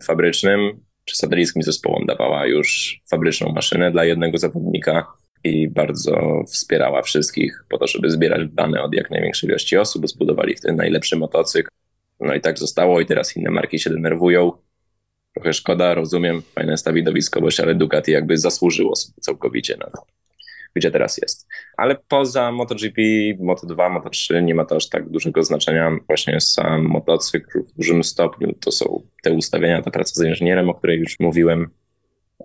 [0.07, 5.07] fabrycznym, czy satelickim zespołom dawała już fabryczną maszynę dla jednego zawodnika
[5.47, 10.55] i bardzo wspierała wszystkich po to, żeby zbierać dane od jak największej ilości osób, zbudowali
[10.55, 11.69] ten najlepszy motocykl.
[12.21, 14.53] No i tak zostało i teraz inne marki się denerwują.
[15.35, 20.07] Trochę szkoda, rozumiem, fajne jest ta widowiskowość, ale Ducati jakby zasłużyło sobie całkowicie na to
[20.77, 21.49] gdzie teraz jest.
[21.77, 23.03] Ale poza MotoGP,
[23.41, 25.99] Moto2, Moto3 nie ma to aż tak dużego znaczenia.
[26.07, 30.75] Właśnie sam motocykl w dużym stopniu to są te ustawienia, ta praca z inżynierem, o
[30.75, 31.71] której już mówiłem,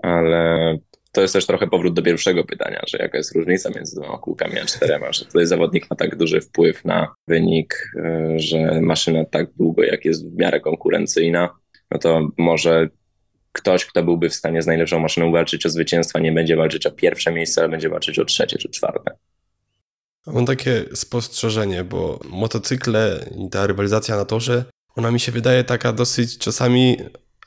[0.01, 0.77] ale
[1.11, 4.59] to jest też trochę powrót do pierwszego pytania, że jaka jest różnica między dwoma kółkami
[4.59, 9.53] a czterema, że tutaj zawodnik ma tak duży wpływ na wynik, e, że maszyna tak
[9.53, 11.49] długo, jak jest w miarę konkurencyjna,
[11.91, 12.89] no to może
[13.51, 16.91] ktoś, kto byłby w stanie z najlepszą maszyną walczyć o zwycięstwa, nie będzie walczyć o
[16.91, 19.11] pierwsze miejsce, ale będzie walczyć o trzecie czy czwarte.
[20.27, 25.93] Mam takie spostrzeżenie, bo motocykle i ta rywalizacja na torze, ona mi się wydaje taka
[25.93, 26.97] dosyć czasami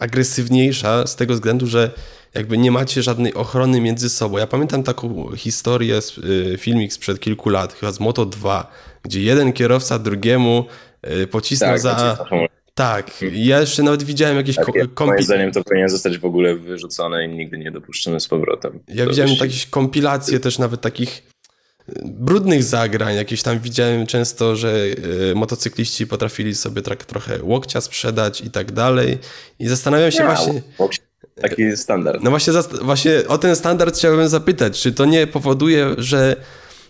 [0.00, 1.90] agresywniejsza z tego względu, że
[2.34, 4.38] jakby nie macie żadnej ochrony między sobą.
[4.38, 8.70] Ja pamiętam taką historię, y, filmik sprzed kilku lat, chyba z Moto 2,
[9.02, 10.64] gdzie jeden kierowca drugiemu
[11.22, 12.26] y, pocisnął tak, za...
[12.74, 15.12] Tak, ja jeszcze nawet widziałem jakieś tak, kompi...
[15.12, 18.80] Moim zdaniem to powinien zostać w ogóle wyrzucone i nigdy nie dopuszczone z powrotem.
[18.88, 21.22] Ja widziałem jakieś kompilacje też nawet takich
[21.88, 24.84] e, brudnych zagrań, jakieś tam widziałem często, że
[25.30, 29.18] y, motocykliści potrafili sobie tak trochę łokcia sprzedać i tak dalej
[29.58, 30.62] i zastanawiam się właśnie...
[31.42, 32.22] Taki standard.
[32.22, 36.36] No właśnie, właśnie o ten standard chciałbym zapytać, czy to nie powoduje, że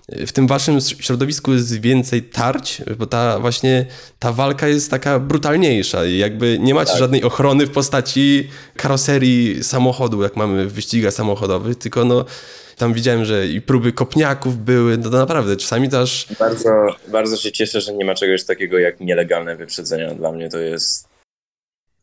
[0.08, 3.86] w tym waszym środowisku jest więcej tarć, bo ta właśnie
[4.18, 6.98] ta walka jest taka brutalniejsza i jakby nie macie tak.
[6.98, 12.24] żadnej ochrony w postaci karoserii samochodu, jak mamy w wyścigach samochodowych, tylko no
[12.76, 16.26] tam widziałem, że i próby kopniaków były, no to naprawdę czasami też...
[16.38, 16.70] Bardzo,
[17.08, 20.14] bardzo się cieszę, że nie ma czegoś takiego jak nielegalne wyprzedzenia.
[20.14, 21.13] Dla mnie to jest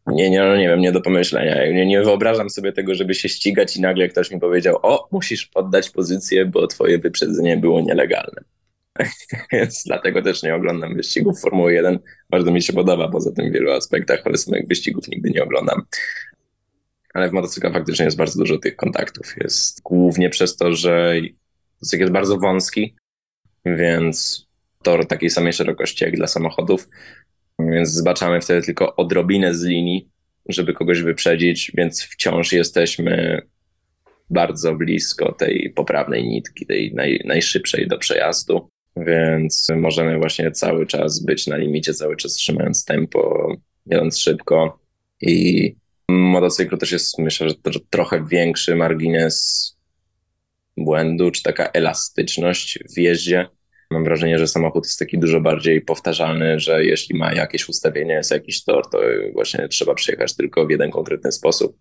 [0.08, 1.72] nie, nie, no nie wiem, nie do pomyślenia.
[1.72, 5.50] Nie, nie wyobrażam sobie tego, żeby się ścigać i nagle ktoś mi powiedział, o, musisz
[5.56, 8.44] oddać pozycję, bo twoje wyprzedzenie było nielegalne.
[9.52, 12.00] Więc dlatego też nie oglądam wyścigów Formuły 1.
[12.30, 15.82] Bardzo mi się podoba poza tym w wielu aspektach, ale samych wyścigów nigdy nie oglądam.
[17.14, 19.34] Ale w motocyklach faktycznie jest bardzo dużo tych kontaktów.
[19.38, 21.16] Jest głównie przez to, że
[21.76, 22.96] motocykl jest bardzo wąski,
[23.66, 24.48] więc
[24.84, 26.88] tor takiej samej szerokości jak dla samochodów,
[27.70, 30.10] więc zbaczamy wtedy tylko odrobinę z linii,
[30.50, 33.42] żeby kogoś wyprzedzić, więc wciąż jesteśmy
[34.30, 41.26] bardzo blisko tej poprawnej nitki, tej naj, najszybszej do przejazdu, więc możemy właśnie cały czas
[41.26, 43.52] być na limicie, cały czas trzymając tempo,
[43.86, 44.80] jadąc szybko.
[45.22, 45.76] I
[46.10, 49.72] motocyklu też jest myślę, że trochę większy margines
[50.78, 53.48] błędu, czy taka elastyczność w jeździe,
[53.92, 58.32] Mam wrażenie, że samochód jest taki dużo bardziej powtarzalny, że jeśli ma jakieś ustawienie, jest
[58.32, 59.00] jakiś tor, to
[59.34, 61.78] właśnie trzeba przejechać tylko w jeden konkretny sposób.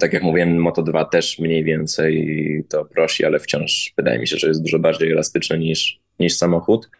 [0.00, 4.36] Tak jak mówiłem, Moto 2 też mniej więcej to prosi, ale wciąż wydaje mi się,
[4.36, 6.90] że jest dużo bardziej elastyczny niż, niż samochód.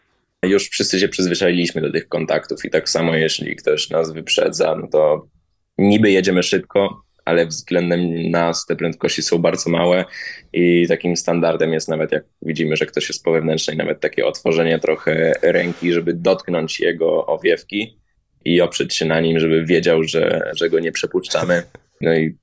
[0.45, 4.87] Już wszyscy się przyzwyczailiśmy do tych kontaktów i tak samo jeśli ktoś nas wyprzedza, no
[4.87, 5.27] to
[5.77, 10.05] niby jedziemy szybko, ale względem nas te prędkości są bardzo małe
[10.53, 14.79] i takim standardem jest nawet jak widzimy, że ktoś jest po wewnętrznej, nawet takie otworzenie
[14.79, 17.99] trochę ręki, żeby dotknąć jego owiewki
[18.45, 21.63] i oprzeć się na nim, żeby wiedział, że, że go nie przepuszczamy.
[22.01, 22.37] No i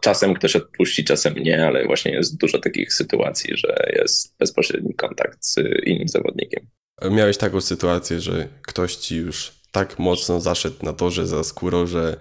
[0.00, 5.38] czasem ktoś odpuści, czasem nie, ale właśnie jest dużo takich sytuacji, że jest bezpośredni kontakt
[5.40, 6.66] z innym zawodnikiem.
[7.10, 12.16] Miałeś taką sytuację, że ktoś ci już tak mocno zaszedł na torze za skórą, że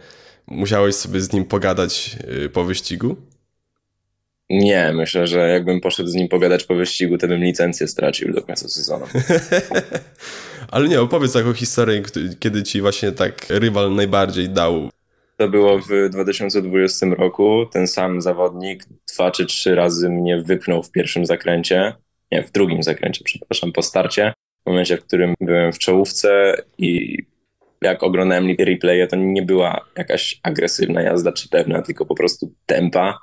[0.48, 3.16] Musiałeś sobie z nim pogadać y, po wyścigu?
[4.50, 8.42] Nie, myślę, że jakbym poszedł z nim pogadać po wyścigu, to bym licencję stracił do
[8.42, 9.06] końca sezonu.
[10.72, 12.02] Ale nie, opowiedz taką historię,
[12.40, 14.90] kiedy ci właśnie tak rywal najbardziej dał.
[15.38, 17.66] To było w 2020 roku.
[17.72, 21.94] Ten sam zawodnik dwa czy trzy razy mnie wypnął w pierwszym zakręcie
[22.34, 27.18] nie, w drugim zakręcie, przepraszam, po starcie, w momencie, w którym byłem w czołówce i
[27.90, 33.18] jak oglądałem replaye, to nie była jakaś agresywna jazda czy pewna, tylko po prostu tempa,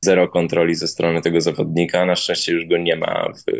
[0.00, 2.06] zero kontroli ze strony tego zawodnika.
[2.06, 3.52] Na szczęście już go nie ma w,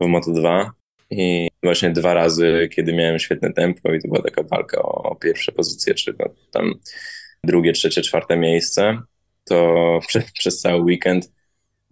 [0.00, 0.70] w Moto2
[1.10, 5.16] i właśnie dwa razy, kiedy miałem świetne tempo i to była taka walka o, o
[5.16, 6.74] pierwsze pozycje, czy no, tam
[7.44, 8.98] drugie, trzecie, czwarte miejsce,
[9.44, 10.00] to
[10.38, 11.32] przez, cały weekend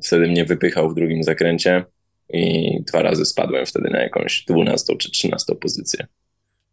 [0.04, 1.84] wtedy mnie wypychał w drugim zakręcie
[2.32, 6.06] i dwa razy spadłem wtedy na jakąś 12 czy 13 pozycję.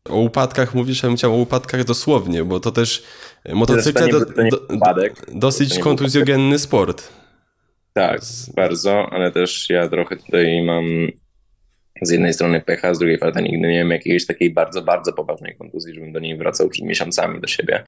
[0.10, 3.04] O upadkach mówisz, ja bym chciał o upadkach dosłownie, bo to też
[3.54, 4.68] motocykle do, do,
[5.28, 7.14] dosyć kontuzjogenny sport.
[7.94, 8.22] Tak,
[8.56, 10.86] bardzo, ale też ja trochę tutaj mam
[12.02, 15.56] z jednej strony pecha, z drugiej strony nigdy nie miałem jakiejś takiej bardzo, bardzo poważnej
[15.56, 17.84] kontuzji, żebym do niej wracał przed miesiącami do siebie,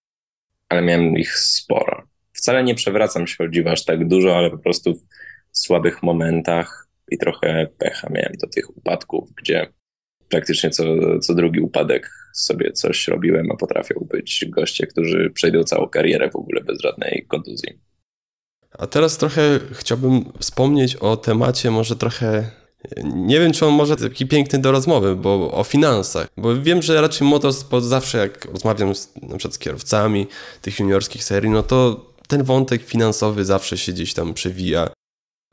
[0.69, 2.03] ale miałem ich sporo.
[2.33, 4.93] Wcale nie przewracam się o aż tak dużo, ale po prostu
[5.51, 9.67] w słabych momentach i trochę pecha miałem do tych upadków, gdzie
[10.29, 10.83] praktycznie co,
[11.19, 16.35] co drugi upadek sobie coś robiłem, a potrafią być goście, którzy przejdą całą karierę w
[16.35, 17.79] ogóle bez żadnej kontuzji.
[18.71, 22.51] A teraz trochę chciałbym wspomnieć o temacie może trochę
[23.03, 26.27] nie wiem, czy on może taki piękny do rozmowy, bo o finansach.
[26.37, 30.27] Bo wiem, że raczej motorsport zawsze jak rozmawiam z, na przykład z kierowcami
[30.61, 34.89] tych juniorskich serii, no to ten wątek finansowy zawsze się gdzieś tam przewija.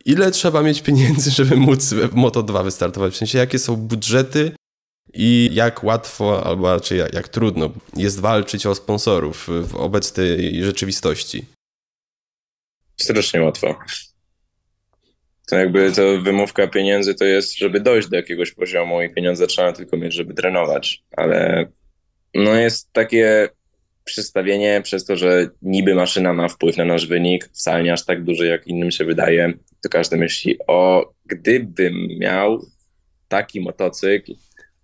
[0.05, 3.13] Ile trzeba mieć pieniędzy, żeby móc w Moto2 wystartować?
[3.15, 4.53] W sensie, jakie są budżety
[5.17, 11.45] i jak łatwo, albo raczej jak, jak trudno jest walczyć o sponsorów w obecnej rzeczywistości?
[12.97, 13.79] Strasznie łatwo.
[15.49, 19.73] To jakby to wymówka pieniędzy to jest, żeby dojść do jakiegoś poziomu i pieniądze trzeba
[19.73, 21.03] tylko mieć, żeby trenować.
[21.17, 21.67] Ale
[22.35, 23.49] no jest takie
[24.05, 28.25] przystawienie przez to, że niby maszyna ma wpływ na nasz wynik, wcale nie aż tak
[28.25, 29.53] duży, jak innym się wydaje,
[29.83, 32.67] to każdy myśli, o gdybym miał
[33.29, 34.33] taki motocykl,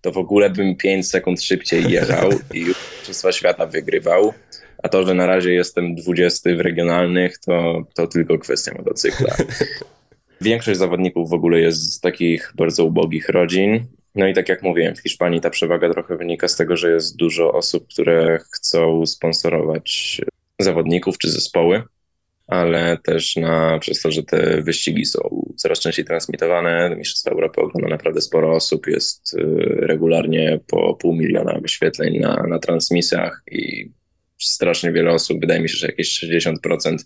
[0.03, 4.33] to w ogóle bym 5 sekund szybciej jechał i już Mistrzostwa Świata wygrywał.
[4.83, 9.35] A to, że na razie jestem 20 w regionalnych, to, to tylko kwestia motocykla.
[10.41, 13.85] Większość zawodników w ogóle jest z takich bardzo ubogich rodzin.
[14.15, 17.15] No i tak jak mówiłem, w Hiszpanii ta przewaga trochę wynika z tego, że jest
[17.15, 20.21] dużo osób, które chcą sponsorować
[20.59, 21.83] zawodników czy zespoły,
[22.47, 27.89] ale też na, przez to, że te wyścigi są coraz częściej transmitowane, Mistrzostwa Europy ogląda
[27.89, 29.39] naprawdę sporo osób, jest y,
[29.79, 33.91] regularnie po pół miliona wyświetleń na, na transmisjach i
[34.41, 36.97] strasznie wiele osób, wydaje mi się, że jakieś 60%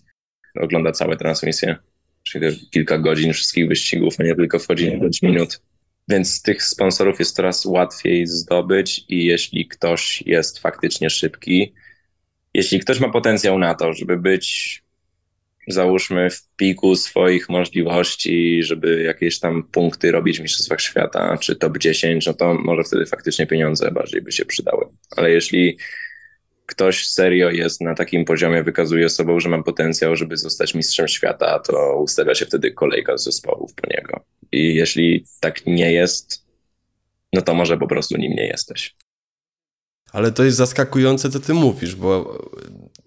[0.60, 1.76] ogląda całe transmisje
[2.30, 5.60] czyli kilka godzin wszystkich wyścigów, a nie tylko wchodzi na 5 minut.
[6.08, 11.72] Więc tych sponsorów jest coraz łatwiej zdobyć i jeśli ktoś jest faktycznie szybki,
[12.54, 14.82] jeśli ktoś ma potencjał na to, żeby być
[15.68, 21.78] załóżmy w piku swoich możliwości, żeby jakieś tam punkty robić w Mistrzostwach Świata, czy top
[21.78, 24.86] 10, no to może wtedy faktycznie pieniądze bardziej by się przydały.
[25.16, 25.78] Ale jeśli
[26.66, 31.58] ktoś serio jest na takim poziomie, wykazuje sobą, że ma potencjał, żeby zostać mistrzem świata,
[31.58, 34.24] to ustawia się wtedy kolejka z zespołów po niego.
[34.52, 36.46] I jeśli tak nie jest,
[37.32, 38.94] no to może po prostu nim nie jesteś.
[40.12, 42.38] Ale to jest zaskakujące, co ty mówisz, bo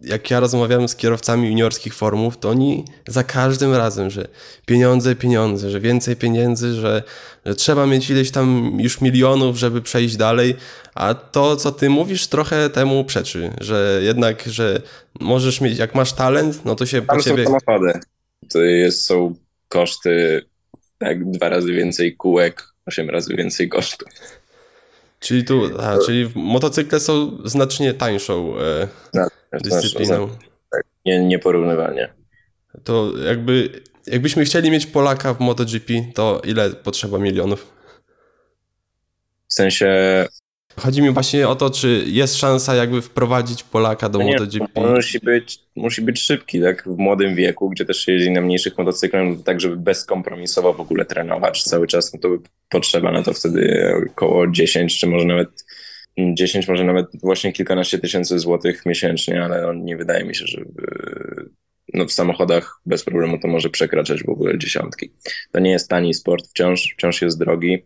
[0.01, 4.27] jak ja rozmawiałem z kierowcami juniorskich formów, to oni za każdym razem, że
[4.65, 7.03] pieniądze, pieniądze, że więcej pieniędzy, że,
[7.45, 10.55] że trzeba mieć ileś tam już milionów, żeby przejść dalej,
[10.95, 14.81] a to, co ty mówisz, trochę temu przeczy, że jednak, że
[15.19, 17.45] możesz mieć, jak masz talent, no to się Tam po ciebie...
[17.45, 17.99] są samochody.
[18.49, 19.35] To jest, są
[19.67, 20.45] koszty
[20.97, 24.07] tak dwa razy więcej kółek, osiem razy więcej kosztów.
[25.21, 28.87] Czyli tu, a, czyli motocykle są znacznie tańszą e,
[29.63, 30.29] dyscypliną.
[30.71, 32.13] Tak, nie, nieporównywalnie.
[32.83, 37.73] To jakby, jakbyśmy chcieli mieć Polaka w MotoGP, to ile potrzeba milionów?
[39.47, 39.87] W sensie
[40.77, 44.81] Chodzi mi właśnie o to, czy jest szansa jakby wprowadzić Polaka do no nie, MotoGP.
[44.95, 48.77] Musi być, musi być szybki, tak w młodym wieku, gdzie też się jeździ na mniejszych
[48.77, 53.33] motocyklach, tak żeby bezkompromisowo w ogóle trenować cały czas, no to by potrzeba na to
[53.33, 55.65] wtedy około 10, czy może nawet
[56.33, 60.61] 10, może nawet właśnie kilkanaście tysięcy złotych miesięcznie, ale nie wydaje mi się, że
[61.93, 65.11] no w samochodach bez problemu to może przekraczać w ogóle dziesiątki.
[65.51, 67.85] To nie jest tani sport, wciąż, wciąż jest drogi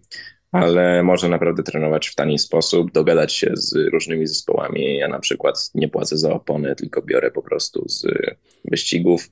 [0.56, 4.98] ale można naprawdę trenować w tani sposób, dogadać się z różnymi zespołami.
[4.98, 8.08] Ja na przykład nie płacę za opony, tylko biorę po prostu z
[8.66, 9.30] wyścigów.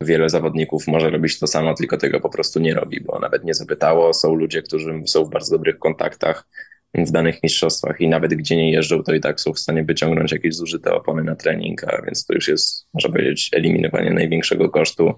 [0.00, 3.54] Wiele zawodników może robić to samo, tylko tego po prostu nie robi, bo nawet nie
[3.54, 4.14] zapytało.
[4.14, 6.46] Są ludzie, którzy są w bardzo dobrych kontaktach
[6.94, 10.32] w danych mistrzostwach i nawet gdzie nie jeżdżą, to i tak są w stanie wyciągnąć
[10.32, 15.12] jakieś zużyte opony na trening, a więc to już jest, można powiedzieć, eliminowanie największego kosztu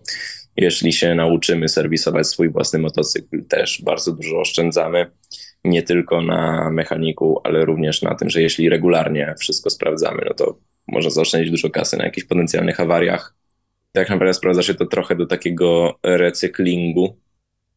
[0.57, 5.11] Jeśli się nauczymy serwisować swój własny motocykl, też bardzo dużo oszczędzamy.
[5.65, 10.59] Nie tylko na mechaniku, ale również na tym, że jeśli regularnie wszystko sprawdzamy, no to
[10.89, 13.35] można zaoszczędzić dużo kasy na jakichś potencjalnych awariach.
[13.93, 17.19] Tak naprawdę sprawdza się to trochę do takiego recyklingu,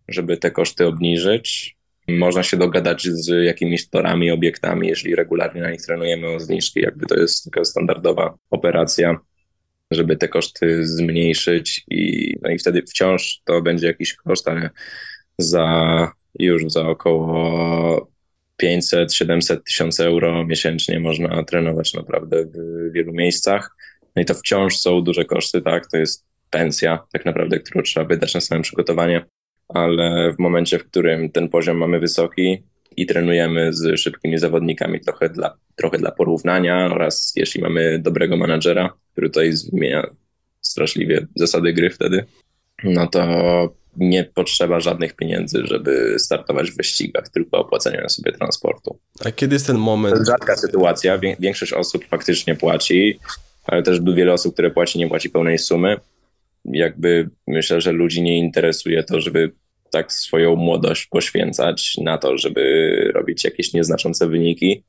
[0.08, 1.78] żeby te koszty obniżyć.
[2.08, 7.06] Można się dogadać z jakimiś torami, obiektami, jeśli regularnie na nich trenujemy o zniżki, jakby
[7.06, 9.20] to jest taka standardowa operacja,
[9.92, 14.70] żeby te koszty zmniejszyć i, no i wtedy wciąż to będzie jakiś koszt, ale
[15.38, 18.12] za już za około
[18.64, 23.76] 500-700 tysięcy euro miesięcznie można trenować naprawdę w wielu miejscach.
[24.16, 25.92] No i to wciąż są duże koszty, tak?
[25.92, 29.26] To jest pensja tak naprawdę, którą trzeba wydać na samym przygotowanie,
[29.70, 32.64] ale w momencie, w którym ten poziom mamy wysoki
[32.98, 38.94] i trenujemy z szybkimi zawodnikami trochę dla, trochę dla porównania oraz jeśli mamy dobrego menadżera,
[39.12, 40.08] który tutaj zmienia
[40.62, 42.26] straszliwie zasady gry wtedy,
[42.84, 49.00] no to nie potrzeba żadnych pieniędzy, żeby startować w wyścigach, tylko opłacenia sobie transportu.
[49.26, 50.14] A kiedy jest ten moment?
[50.14, 51.20] To jest rzadka sytuacja.
[51.40, 53.20] Większość osób faktycznie płaci,
[53.64, 55.98] ale też wiele osób, które płaci, nie płaci pełnej sumy.
[56.66, 59.52] Jakby myślę, że ludzi nie interesuje to, żeby
[59.92, 64.84] tak swoją młodość poświęcać na to, żeby robić jakieś nieznaczące wyniki.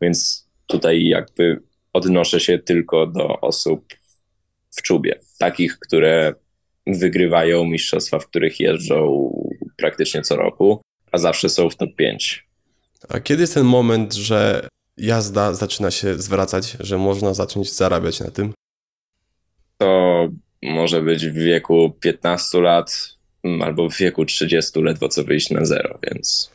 [0.00, 3.84] Więc tutaj jakby odnoszę się tylko do osób
[4.70, 6.34] w czubie, takich, które
[6.86, 9.30] wygrywają mistrzostwa, w których jeżdżą
[9.76, 10.80] praktycznie co roku,
[11.12, 12.46] a zawsze są w top 5.
[13.08, 18.30] A kiedy jest ten moment, że jazda zaczyna się zwracać, że można zacząć zarabiać na
[18.30, 18.52] tym?
[19.78, 20.28] To
[20.62, 25.98] może być w wieku 15 lat albo w wieku 30 ledwo co wyjść na zero,
[26.02, 26.50] więc.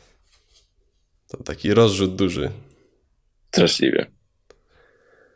[1.28, 2.50] To taki rozrzut duży.
[3.48, 4.06] Straszliwie.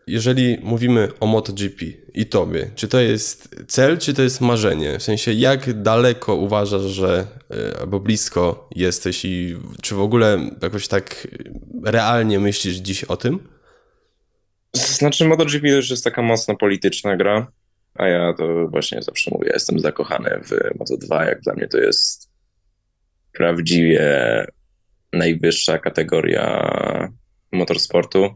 [0.07, 4.99] Jeżeli mówimy o MotoGP i tobie, czy to jest cel, czy to jest marzenie?
[4.99, 10.88] W sensie, jak daleko uważasz, że e, albo blisko jesteś i czy w ogóle jakoś
[10.88, 11.28] tak
[11.84, 13.49] realnie myślisz dziś o tym?
[14.72, 17.47] Znaczy, MotoGP to już jest taka mocno polityczna gra,
[17.99, 22.30] a ja to właśnie zawsze mówię, jestem zakochany w Moto2, jak dla mnie to jest
[23.32, 24.07] prawdziwie
[25.12, 26.68] najwyższa kategoria
[27.53, 28.34] motorsportu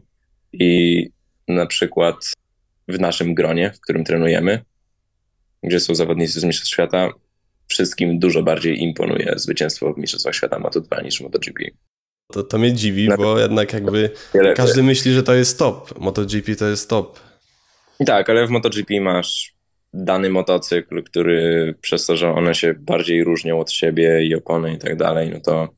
[0.53, 1.07] i
[1.47, 2.15] na przykład
[2.87, 4.65] w naszym gronie, w którym trenujemy,
[5.63, 7.09] gdzie są zawodnicy z Mistrzostw Świata,
[7.67, 11.63] wszystkim dużo bardziej imponuje zwycięstwo w Mistrzostwach Świata Moto2 niż MotoGP.
[12.31, 14.09] To, to mnie dziwi, bo jednak jakby
[14.55, 15.99] każdy myśli, że to jest top.
[15.99, 17.19] MotoGP to jest top.
[18.05, 19.53] Tak, ale w MotoGP masz
[19.93, 24.77] dany motocykl, który przez to, że one się bardziej różnią od siebie i opony i
[24.77, 25.69] tak dalej, no to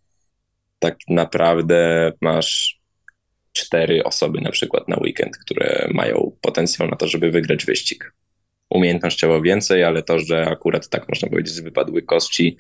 [0.80, 2.82] tak naprawdę masz
[3.54, 8.14] cztery osoby na przykład na weekend, które mają potencjał na to, żeby wygrać wyścig.
[8.70, 12.58] Umiejętnościowo więcej, ale to, że akurat tak można powiedzieć, wypadły kości,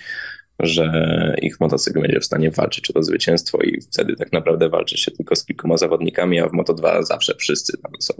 [0.59, 4.97] że ich motocykl będzie w stanie walczyć o to zwycięstwo i wtedy tak naprawdę walczy
[4.97, 8.13] się tylko z kilkoma zawodnikami, a w Moto2 zawsze wszyscy tam są.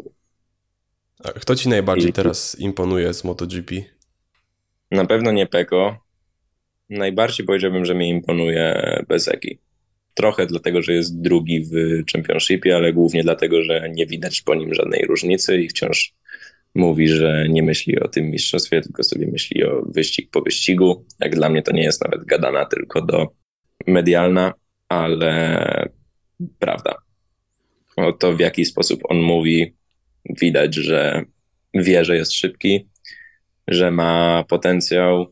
[1.24, 2.14] A kto ci najbardziej I...
[2.14, 3.76] teraz imponuje z MotoGP?
[4.92, 5.98] Na pewno nie Peko.
[6.90, 9.60] Najbardziej powiedziałbym, że mi imponuje Bezeki.
[10.14, 11.72] Trochę dlatego, że jest drugi w
[12.12, 16.14] Championshipie, ale głównie dlatego, że nie widać po nim żadnej różnicy i wciąż
[16.76, 21.06] mówi, że nie myśli o tym mistrzostwie, tylko sobie myśli o wyścig po wyścigu.
[21.20, 23.28] Jak dla mnie to nie jest nawet gadana, tylko do
[23.88, 24.54] medialna,
[24.90, 25.90] ale
[26.60, 26.96] prawda.
[27.96, 29.74] O to, w jaki sposób on mówi,
[30.30, 31.26] widać, że
[31.74, 32.88] wie, że jest szybki,
[33.68, 35.28] że ma potencjał,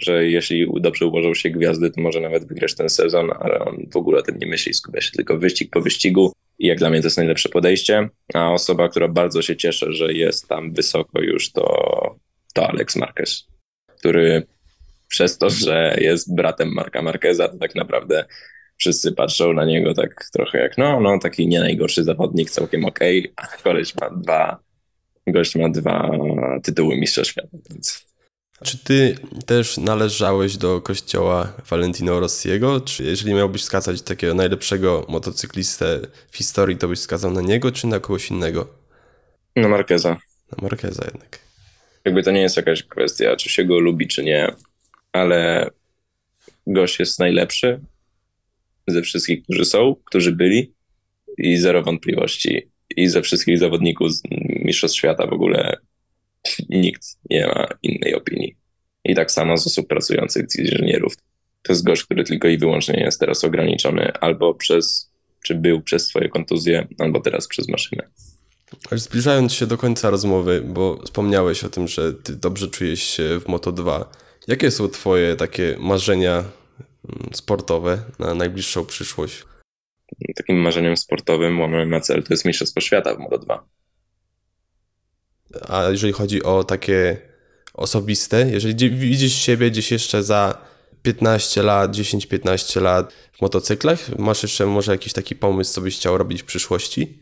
[0.00, 3.96] że jeśli dobrze ułożą się gwiazdy, to może nawet wygrać ten sezon, ale on w
[3.96, 7.00] ogóle o tym nie myśli, skupia się tylko wyścig po wyścigu i jak dla mnie
[7.00, 8.08] to jest najlepsze podejście.
[8.34, 12.16] A osoba, która bardzo się cieszy, że jest tam wysoko już, to,
[12.54, 13.46] to Alex Marquez,
[13.98, 14.46] który
[15.08, 18.24] przez to, że jest bratem Marka Marqueza, to tak naprawdę
[18.78, 23.18] wszyscy patrzą na niego tak trochę jak, no, no taki nie najgorszy zawodnik, całkiem okej,
[23.18, 24.58] okay, a koleś ma dwa,
[25.26, 26.10] gość ma dwa
[26.62, 28.08] tytuły mistrza świata, więc
[28.64, 29.14] czy ty
[29.46, 32.80] też należałeś do kościoła Valentino Rossiego?
[32.80, 36.00] Czy jeżeli miałbyś wskazać takiego najlepszego motocyklistę
[36.30, 38.68] w historii, to byś wskazał na niego, czy na kogoś innego?
[39.56, 40.16] Na Marqueza.
[40.52, 41.38] Na Marqueza jednak.
[42.04, 44.54] Jakby to nie jest jakaś kwestia, czy się go lubi, czy nie,
[45.12, 45.70] ale
[46.66, 47.80] gość jest najlepszy
[48.90, 50.72] ze wszystkich, którzy są, którzy byli
[51.38, 52.70] i zero wątpliwości.
[52.96, 54.12] I ze wszystkich zawodników
[54.64, 55.76] Mistrzostw Świata w ogóle
[56.68, 58.56] nikt nie ma innej opinii.
[59.04, 61.14] I tak samo z osób pracujących, z inżynierów.
[61.62, 65.10] To jest gość, który tylko i wyłącznie jest teraz ograniczony albo przez,
[65.44, 68.08] czy był przez swoje kontuzje, albo teraz przez maszynę.
[68.92, 73.44] Zbliżając się do końca rozmowy, bo wspomniałeś o tym, że ty dobrze czujesz się w
[73.44, 74.04] Moto2.
[74.48, 76.44] Jakie są Twoje takie marzenia
[77.32, 79.44] sportowe na najbliższą przyszłość?
[80.36, 83.68] Takim marzeniem sportowym mamy na cel to jest Mistrzostwo Świata w Modo 2.
[85.68, 87.16] A jeżeli chodzi o takie
[87.74, 90.66] osobiste, jeżeli widzisz siebie gdzieś jeszcze za
[91.02, 96.18] 15 lat, 10-15 lat w motocyklach, masz jeszcze może jakiś taki pomysł, co byś chciał
[96.18, 97.18] robić w przyszłości?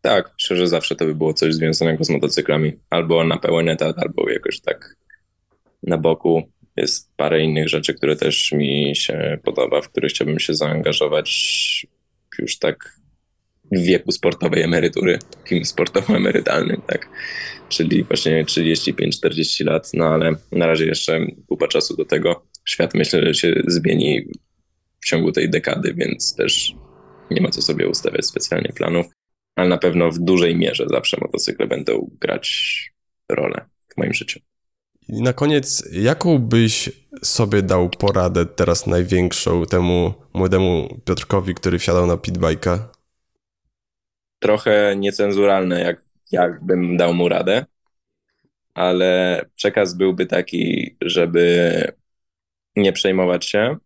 [0.00, 2.72] Tak, myślę, że zawsze to by było coś związanego z motocyklami.
[2.90, 4.96] Albo na pełen etat, albo jakoś tak
[5.82, 6.42] na boku.
[6.78, 11.86] Jest parę innych rzeczy, które też mi się podoba, w które chciałbym się zaangażować
[12.38, 12.98] już tak
[13.72, 17.08] w wieku sportowej emerytury, takim sportowo-emerytalnym, tak.
[17.68, 22.46] Czyli właśnie 35-40 lat, no ale na razie jeszcze kupa czasu do tego.
[22.64, 24.26] Świat myślę, że się zmieni
[25.00, 26.74] w ciągu tej dekady, więc też
[27.30, 29.06] nie ma co sobie ustawiać specjalnie planów
[29.58, 32.90] ale na pewno w dużej mierze zawsze motocykle będą grać
[33.28, 34.40] rolę w moim życiu.
[35.08, 36.90] I na koniec, jaką byś
[37.22, 42.78] sobie dał poradę teraz największą temu młodemu Piotrkowi, który wsiadał na pitbike'a?
[44.38, 46.02] Trochę niecenzuralne, jak,
[46.32, 47.66] jak bym dał mu radę,
[48.74, 51.92] ale przekaz byłby taki, żeby
[52.76, 53.76] nie przejmować się,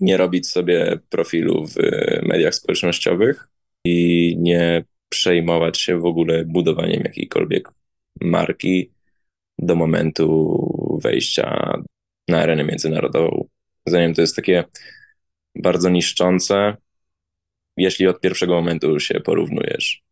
[0.00, 1.74] nie robić sobie profilu w
[2.22, 3.48] mediach społecznościowych
[3.84, 7.68] i nie przejmować się w ogóle budowaniem jakiejkolwiek
[8.20, 8.93] marki
[9.58, 11.74] do momentu wejścia
[12.28, 13.48] na arenę międzynarodową.
[13.86, 14.64] Zanim to jest takie
[15.54, 16.76] bardzo niszczące,
[17.76, 20.04] jeśli od pierwszego momentu się porównujesz.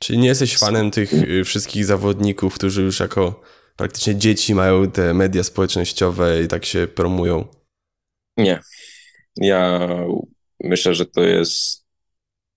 [0.00, 3.42] Czyli nie jesteś fanem tych y, wszystkich zawodników, którzy już jako
[3.76, 7.46] praktycznie dzieci mają te media społecznościowe i tak się promują?
[8.36, 8.60] Nie.
[9.36, 9.88] Ja
[10.60, 11.84] myślę, że to jest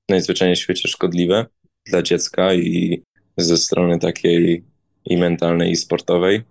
[0.09, 1.45] najzwyczajniej w świecie szkodliwe
[1.85, 3.03] dla dziecka i
[3.37, 4.68] ze strony takiej
[5.09, 6.41] i mentalnej, i sportowej.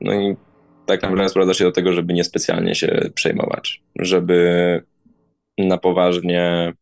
[0.00, 0.36] No i
[0.86, 4.82] tak naprawdę sprowadza się do tego, żeby niespecjalnie się przejmować, żeby
[5.58, 6.72] na poważnie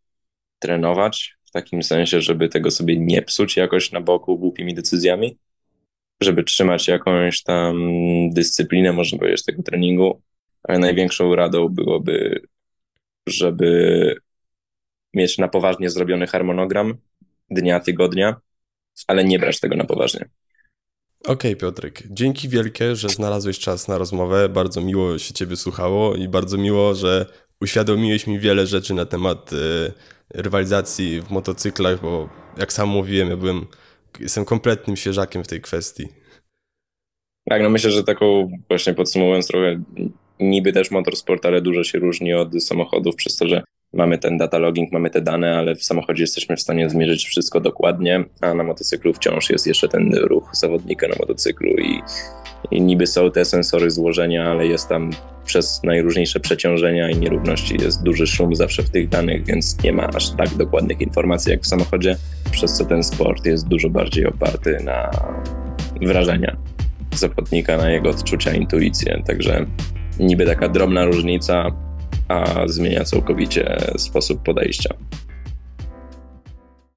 [0.58, 5.38] trenować, w takim sensie, żeby tego sobie nie psuć jakoś na boku głupimi decyzjami,
[6.20, 7.76] żeby trzymać jakąś tam
[8.30, 10.22] dyscyplinę, można powiedzieć, tego treningu,
[10.62, 12.42] ale największą radą byłoby,
[13.26, 14.14] żeby
[15.14, 16.96] mieć na poważnie zrobiony harmonogram
[17.50, 18.36] dnia, tygodnia,
[19.06, 20.28] ale nie brać tego na poważnie.
[21.24, 24.48] Okej, okay, Piotrek, dzięki wielkie, że znalazłeś czas na rozmowę.
[24.48, 27.26] Bardzo miło się Ciebie słuchało i bardzo miło, że
[27.60, 29.56] uświadomiłeś mi wiele rzeczy na temat y,
[30.34, 33.66] rywalizacji w motocyklach, bo jak sam mówiłem, ja byłem,
[34.20, 36.08] jestem kompletnym świeżakiem w tej kwestii.
[37.48, 39.82] Tak, no myślę, że taką właśnie podsumowując trochę,
[40.40, 43.62] niby też motorsport, ale dużo się różni od samochodów przez to, że
[43.92, 47.60] mamy ten data logging, mamy te dane, ale w samochodzie jesteśmy w stanie zmierzyć wszystko
[47.60, 52.02] dokładnie, a na motocyklu wciąż jest jeszcze ten ruch zawodnika na motocyklu i,
[52.70, 55.10] i niby są te sensory złożenia, ale jest tam
[55.44, 60.08] przez najróżniejsze przeciążenia i nierówności jest duży szum zawsze w tych danych, więc nie ma
[60.08, 62.16] aż tak dokładnych informacji jak w samochodzie,
[62.50, 65.10] przez co ten sport jest dużo bardziej oparty na
[66.02, 66.56] wrażenia
[67.14, 69.66] zawodnika, na jego odczucia, intuicję, także
[70.20, 71.66] niby taka drobna różnica,
[72.30, 74.94] a zmienia całkowicie sposób podejścia.